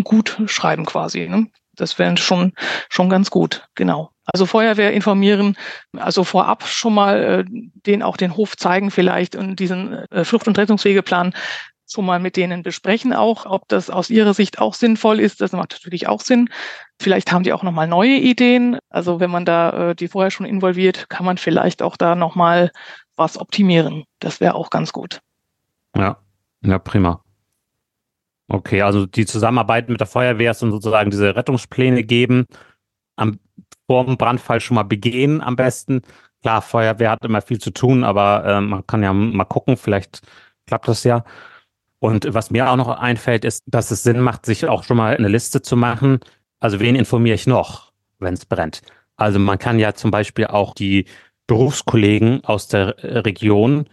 gut 0.04 0.40
schreiben 0.46 0.84
quasi. 0.84 1.28
Ne? 1.28 1.46
Das 1.74 1.98
wäre 1.98 2.16
schon, 2.16 2.52
schon 2.88 3.08
ganz 3.08 3.30
gut, 3.30 3.68
genau. 3.74 4.10
Also 4.24 4.44
Feuerwehr 4.44 4.92
informieren, 4.92 5.56
also 5.96 6.22
vorab 6.22 6.64
schon 6.66 6.94
mal 6.94 7.22
äh, 7.22 7.44
den 7.48 8.02
auch 8.02 8.16
den 8.16 8.36
Hof 8.36 8.56
zeigen 8.56 8.90
vielleicht 8.90 9.36
und 9.36 9.58
diesen 9.58 9.94
äh, 10.10 10.24
Flucht- 10.24 10.48
und 10.48 10.58
Rettungswegeplan 10.58 11.32
schon 11.90 12.04
mal 12.04 12.20
mit 12.20 12.36
denen 12.36 12.62
besprechen 12.62 13.14
auch, 13.14 13.46
ob 13.46 13.66
das 13.68 13.88
aus 13.88 14.10
ihrer 14.10 14.34
Sicht 14.34 14.58
auch 14.58 14.74
sinnvoll 14.74 15.20
ist. 15.20 15.40
Das 15.40 15.52
macht 15.52 15.72
natürlich 15.72 16.06
auch 16.06 16.20
Sinn. 16.20 16.50
Vielleicht 17.00 17.32
haben 17.32 17.44
die 17.44 17.52
auch 17.52 17.62
nochmal 17.62 17.88
neue 17.88 18.16
Ideen. 18.16 18.78
Also 18.90 19.20
wenn 19.20 19.30
man 19.30 19.44
da 19.44 19.90
äh, 19.90 19.94
die 19.94 20.08
vorher 20.08 20.30
schon 20.30 20.46
involviert, 20.46 21.08
kann 21.08 21.24
man 21.24 21.38
vielleicht 21.38 21.82
auch 21.82 21.96
da 21.96 22.14
nochmal 22.14 22.70
was 23.16 23.38
optimieren. 23.38 24.04
Das 24.20 24.40
wäre 24.40 24.54
auch 24.54 24.70
ganz 24.70 24.92
gut. 24.92 25.20
Ja, 25.96 26.18
ja, 26.62 26.78
prima. 26.78 27.22
Okay, 28.48 28.80
also 28.80 29.04
die 29.04 29.26
Zusammenarbeit 29.26 29.90
mit 29.90 30.00
der 30.00 30.06
Feuerwehr 30.06 30.52
ist 30.52 30.62
und 30.62 30.70
sozusagen 30.70 31.10
diese 31.10 31.36
Rettungspläne 31.36 32.02
geben, 32.02 32.46
am, 33.16 33.38
vor 33.86 34.06
dem 34.06 34.16
Brandfall 34.16 34.60
schon 34.60 34.76
mal 34.76 34.84
begehen 34.84 35.42
am 35.42 35.54
besten. 35.54 36.00
Klar, 36.42 36.62
Feuerwehr 36.62 37.10
hat 37.10 37.24
immer 37.24 37.42
viel 37.42 37.58
zu 37.58 37.70
tun, 37.70 38.04
aber 38.04 38.44
äh, 38.46 38.60
man 38.60 38.86
kann 38.86 39.02
ja 39.02 39.12
mal 39.12 39.44
gucken, 39.44 39.76
vielleicht 39.76 40.22
klappt 40.66 40.88
das 40.88 41.04
ja. 41.04 41.24
Und 41.98 42.32
was 42.32 42.50
mir 42.50 42.70
auch 42.70 42.76
noch 42.76 42.88
einfällt, 42.88 43.44
ist, 43.44 43.64
dass 43.66 43.90
es 43.90 44.02
Sinn 44.02 44.20
macht, 44.20 44.46
sich 44.46 44.66
auch 44.66 44.84
schon 44.84 44.96
mal 44.96 45.16
eine 45.16 45.28
Liste 45.28 45.62
zu 45.62 45.76
machen. 45.76 46.20
Also 46.60 46.80
wen 46.80 46.96
informiere 46.96 47.34
ich 47.34 47.46
noch, 47.46 47.92
wenn 48.18 48.34
es 48.34 48.46
brennt? 48.46 48.82
Also 49.16 49.38
man 49.38 49.58
kann 49.58 49.78
ja 49.78 49.94
zum 49.94 50.10
Beispiel 50.10 50.46
auch 50.46 50.74
die 50.74 51.06
Berufskollegen 51.48 52.44
aus 52.44 52.68
der 52.68 52.96
Region 53.02 53.88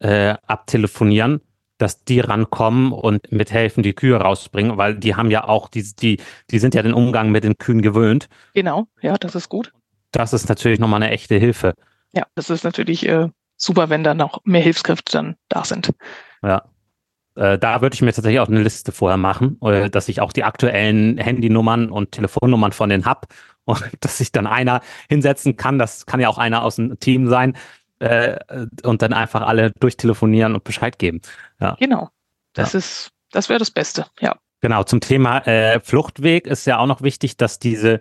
äh, 0.00 0.34
abtelefonieren 0.46 1.42
dass 1.80 2.04
die 2.04 2.20
rankommen 2.20 2.92
und 2.92 3.32
mithelfen, 3.32 3.82
die 3.82 3.94
Kühe 3.94 4.16
rauszubringen, 4.16 4.76
weil 4.76 4.96
die 4.96 5.14
haben 5.14 5.30
ja 5.30 5.44
auch, 5.44 5.68
die, 5.68 5.82
die, 5.82 6.18
die 6.50 6.58
sind 6.58 6.74
ja 6.74 6.82
den 6.82 6.92
Umgang 6.92 7.30
mit 7.30 7.42
den 7.42 7.56
Kühen 7.56 7.80
gewöhnt. 7.80 8.28
Genau, 8.54 8.86
ja, 9.00 9.16
das 9.16 9.34
ist 9.34 9.48
gut. 9.48 9.72
Das 10.12 10.32
ist 10.32 10.48
natürlich 10.48 10.78
nochmal 10.78 11.02
eine 11.02 11.12
echte 11.12 11.36
Hilfe. 11.36 11.74
Ja, 12.12 12.24
das 12.34 12.50
ist 12.50 12.64
natürlich 12.64 13.08
äh, 13.08 13.28
super, 13.56 13.88
wenn 13.88 14.04
dann 14.04 14.18
noch 14.18 14.40
mehr 14.44 14.60
Hilfskräfte 14.60 15.12
dann 15.12 15.36
da 15.48 15.64
sind. 15.64 15.92
Ja. 16.42 16.64
Äh, 17.36 17.58
da 17.58 17.80
würde 17.80 17.94
ich 17.94 18.02
mir 18.02 18.12
tatsächlich 18.12 18.40
auch 18.40 18.48
eine 18.48 18.62
Liste 18.62 18.92
vorher 18.92 19.16
machen, 19.16 19.58
äh, 19.62 19.88
dass 19.88 20.08
ich 20.08 20.20
auch 20.20 20.32
die 20.32 20.44
aktuellen 20.44 21.16
Handynummern 21.16 21.90
und 21.90 22.12
Telefonnummern 22.12 22.72
von 22.72 22.90
denen 22.90 23.06
hab 23.06 23.26
und 23.64 23.82
dass 24.00 24.18
sich 24.18 24.32
dann 24.32 24.46
einer 24.46 24.80
hinsetzen 25.08 25.56
kann. 25.56 25.78
Das 25.78 26.04
kann 26.04 26.20
ja 26.20 26.28
auch 26.28 26.38
einer 26.38 26.62
aus 26.62 26.76
dem 26.76 26.98
Team 26.98 27.28
sein, 27.28 27.56
äh, 28.00 28.38
und 28.82 29.02
dann 29.02 29.12
einfach 29.12 29.42
alle 29.42 29.70
durchtelefonieren 29.78 30.54
und 30.54 30.64
Bescheid 30.64 30.98
geben. 30.98 31.20
Ja. 31.60 31.76
Genau. 31.78 32.10
Das 32.52 32.72
ja. 32.72 32.78
ist, 32.78 33.10
das 33.30 33.48
wäre 33.48 33.58
das 33.58 33.70
Beste, 33.70 34.06
ja. 34.20 34.36
Genau, 34.60 34.82
zum 34.82 35.00
Thema 35.00 35.46
äh, 35.46 35.80
Fluchtweg 35.80 36.46
ist 36.46 36.66
ja 36.66 36.78
auch 36.78 36.86
noch 36.86 37.00
wichtig, 37.00 37.36
dass 37.36 37.58
diese 37.58 38.00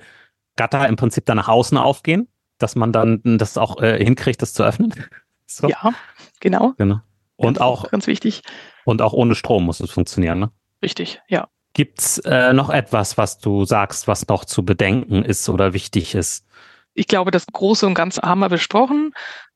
Gatter 0.57 0.87
im 0.89 0.97
Prinzip 0.97 1.25
dann 1.25 1.37
nach 1.37 1.47
außen 1.47 1.77
aufgehen, 1.77 2.27
dass 2.57 2.75
man 2.75 2.91
dann 2.91 3.21
das 3.23 3.57
auch 3.57 3.81
äh, 3.81 4.03
hinkriegt, 4.03 4.41
das 4.41 4.53
zu 4.53 4.63
öffnen. 4.63 4.93
So. 5.51 5.67
Ja, 5.67 5.95
genau. 6.41 6.73
genau. 6.77 7.01
Und 7.35 7.55
ganz, 7.55 7.57
auch 7.57 7.89
ganz 7.89 8.05
wichtig. 8.05 8.43
Und 8.85 9.01
auch 9.01 9.13
ohne 9.13 9.33
Strom 9.33 9.65
muss 9.65 9.79
es 9.79 9.89
funktionieren, 9.89 10.37
ne? 10.37 10.51
Richtig, 10.83 11.23
ja. 11.27 11.47
Gibt's 11.73 12.19
äh, 12.19 12.53
noch 12.53 12.69
etwas, 12.69 13.17
was 13.17 13.39
du 13.39 13.65
sagst, 13.65 14.07
was 14.07 14.27
noch 14.27 14.45
zu 14.45 14.63
bedenken 14.63 15.25
ist 15.25 15.49
oder 15.49 15.73
wichtig 15.73 16.13
ist? 16.13 16.45
Ich 16.93 17.07
glaube, 17.07 17.31
das 17.31 17.47
Große 17.47 17.87
und 17.87 17.95
Ganze 17.95 18.21
haben 18.21 18.41
wir 18.41 18.49
besprochen. 18.49 19.13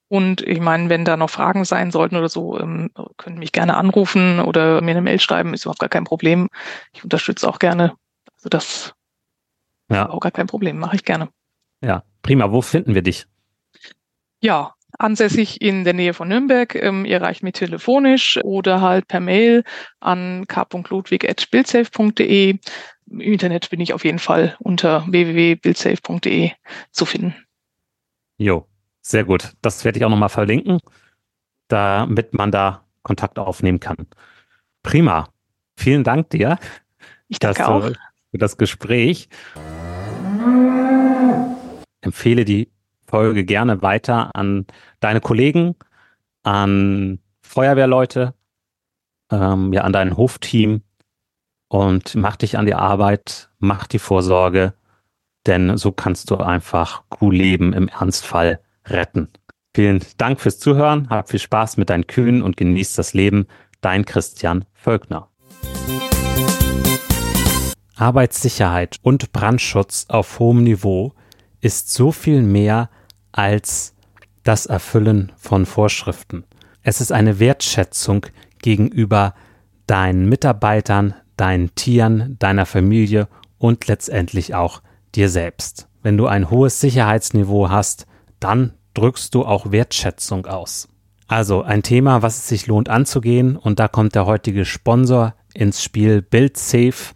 Und 0.09 0.41
ich 0.41 0.59
meine, 0.59 0.89
wenn 0.89 1.05
da 1.05 1.17
noch 1.17 1.29
Fragen 1.29 1.65
sein 1.65 1.91
sollten 1.91 2.15
oder 2.15 2.29
so, 2.29 2.59
ähm, 2.59 2.91
können 3.17 3.39
mich 3.39 3.51
gerne 3.51 3.77
anrufen 3.77 4.39
oder 4.39 4.81
mir 4.81 4.91
eine 4.91 5.01
Mail 5.01 5.19
schreiben, 5.19 5.53
ist 5.53 5.65
überhaupt 5.65 5.79
gar 5.79 5.89
kein 5.89 6.03
Problem. 6.03 6.49
Ich 6.93 7.03
unterstütze 7.03 7.47
auch 7.47 7.59
gerne. 7.59 7.93
Also 8.35 8.49
das 8.49 8.93
ja. 9.89 10.03
ist 10.03 10.09
auch 10.09 10.19
gar 10.19 10.31
kein 10.31 10.47
Problem, 10.47 10.77
mache 10.77 10.95
ich 10.95 11.05
gerne. 11.05 11.29
Ja, 11.81 12.03
prima. 12.21 12.51
Wo 12.51 12.61
finden 12.61 12.95
wir 12.95 13.01
dich? 13.01 13.25
Ja, 14.41 14.73
ansässig 14.99 15.61
in 15.61 15.83
der 15.83 15.93
Nähe 15.93 16.13
von 16.13 16.27
Nürnberg. 16.27 16.75
Ähm, 16.75 17.05
ihr 17.05 17.21
reicht 17.21 17.43
mich 17.43 17.53
telefonisch 17.53 18.39
oder 18.43 18.81
halt 18.81 19.07
per 19.07 19.19
Mail 19.19 19.63
an 19.99 20.45
k.ludwig.bildsafe.de. 20.47 22.59
Im 23.09 23.19
Internet 23.19 23.69
bin 23.69 23.79
ich 23.79 23.93
auf 23.93 24.05
jeden 24.05 24.19
Fall 24.19 24.55
unter 24.59 25.05
www.bildsafe.de 25.07 26.51
zu 26.91 27.05
finden. 27.05 27.35
Jo, 28.37 28.67
sehr 29.03 29.25
gut. 29.25 29.53
Das 29.61 29.85
werde 29.85 29.99
ich 29.99 30.05
auch 30.05 30.09
nochmal 30.09 30.29
verlinken, 30.29 30.79
damit 31.67 32.33
man 32.33 32.51
da 32.51 32.83
Kontakt 33.03 33.37
aufnehmen 33.37 33.79
kann. 33.79 34.07
Prima. 34.81 35.29
Vielen 35.77 36.03
Dank 36.03 36.29
dir. 36.29 36.57
Ich 37.27 37.39
danke 37.39 37.67
auch. 37.67 37.91
Für 38.31 38.37
das 38.37 38.57
Gespräch. 38.57 39.29
Empfehle 42.01 42.45
die 42.45 42.71
Folge 43.05 43.43
gerne 43.43 43.81
weiter 43.81 44.35
an 44.35 44.65
deine 44.99 45.21
Kollegen, 45.21 45.75
an 46.43 47.19
Feuerwehrleute, 47.41 48.33
ähm, 49.31 49.73
ja, 49.73 49.83
an 49.83 49.93
dein 49.93 50.17
Hofteam 50.17 50.81
und 51.67 52.15
mach 52.15 52.37
dich 52.37 52.57
an 52.57 52.65
die 52.65 52.73
Arbeit, 52.73 53.49
mach 53.59 53.87
die 53.87 53.99
Vorsorge, 53.99 54.73
denn 55.45 55.77
so 55.77 55.91
kannst 55.91 56.31
du 56.31 56.37
einfach 56.37 57.03
cool 57.21 57.35
leben 57.35 57.73
im 57.73 57.87
Ernstfall 57.87 58.59
retten. 58.85 59.29
Vielen 59.75 60.03
Dank 60.17 60.39
fürs 60.39 60.59
Zuhören, 60.59 61.09
hab 61.09 61.29
viel 61.29 61.39
Spaß 61.39 61.77
mit 61.77 61.89
deinen 61.89 62.07
Kühen 62.07 62.41
und 62.41 62.57
genieß 62.57 62.93
das 62.93 63.13
Leben. 63.13 63.47
Dein 63.81 64.05
Christian 64.05 64.65
Völkner. 64.73 65.29
Arbeitssicherheit 67.95 68.97
und 69.01 69.31
Brandschutz 69.31 70.05
auf 70.09 70.39
hohem 70.39 70.63
Niveau 70.63 71.13
ist 71.61 71.91
so 71.93 72.11
viel 72.11 72.41
mehr 72.41 72.89
als 73.31 73.95
das 74.43 74.65
Erfüllen 74.65 75.31
von 75.37 75.65
Vorschriften. 75.65 76.43
Es 76.81 77.01
ist 77.01 77.11
eine 77.11 77.39
Wertschätzung 77.39 78.25
gegenüber 78.61 79.33
deinen 79.87 80.27
Mitarbeitern, 80.27 81.13
deinen 81.37 81.73
Tieren, 81.75 82.37
deiner 82.39 82.65
Familie 82.65 83.27
und 83.57 83.87
letztendlich 83.87 84.53
auch 84.53 84.81
dir 85.15 85.29
selbst. 85.29 85.87
Wenn 86.01 86.17
du 86.17 86.27
ein 86.27 86.49
hohes 86.49 86.79
Sicherheitsniveau 86.81 87.69
hast, 87.69 88.05
dann 88.43 88.73
drückst 88.93 89.33
du 89.33 89.45
auch 89.45 89.71
Wertschätzung 89.71 90.45
aus. 90.45 90.87
Also 91.27 91.63
ein 91.63 91.83
Thema, 91.83 92.21
was 92.21 92.37
es 92.37 92.47
sich 92.47 92.67
lohnt 92.67 92.89
anzugehen 92.89 93.55
und 93.57 93.79
da 93.79 93.87
kommt 93.87 94.13
der 94.15 94.25
heutige 94.25 94.65
Sponsor 94.65 95.33
ins 95.53 95.81
Spiel 95.83 96.21
BuildSafe 96.21 97.13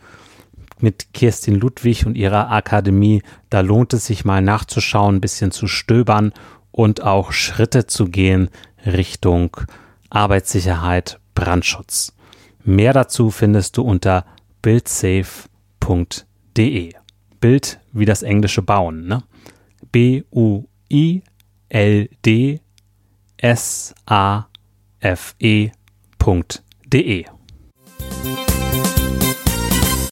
mit 0.79 1.13
Kirstin 1.13 1.55
Ludwig 1.55 2.05
und 2.05 2.15
ihrer 2.15 2.49
Akademie. 2.51 3.21
Da 3.49 3.61
lohnt 3.61 3.93
es 3.93 4.05
sich 4.05 4.25
mal 4.25 4.41
nachzuschauen, 4.41 5.15
ein 5.15 5.21
bisschen 5.21 5.51
zu 5.51 5.67
stöbern 5.67 6.33
und 6.71 7.03
auch 7.03 7.31
Schritte 7.31 7.85
zu 7.87 8.05
gehen 8.05 8.49
Richtung 8.85 9.57
Arbeitssicherheit, 10.09 11.19
Brandschutz. 11.35 12.13
Mehr 12.63 12.93
dazu 12.93 13.29
findest 13.31 13.77
du 13.77 13.81
unter 13.83 14.25
buildsafe.de. 14.61 15.49
Bild 17.39 17.79
wie 17.91 18.05
das 18.05 18.23
englische 18.23 18.61
Bauen, 18.61 19.07
ne? 19.07 19.23
B-U-I-L-D 19.91 20.76
I 20.89 21.21
L 21.69 22.07
D 22.21 22.61
S 23.41 23.93
A 24.07 24.45
F 25.01 25.35
E.de. 25.39 27.25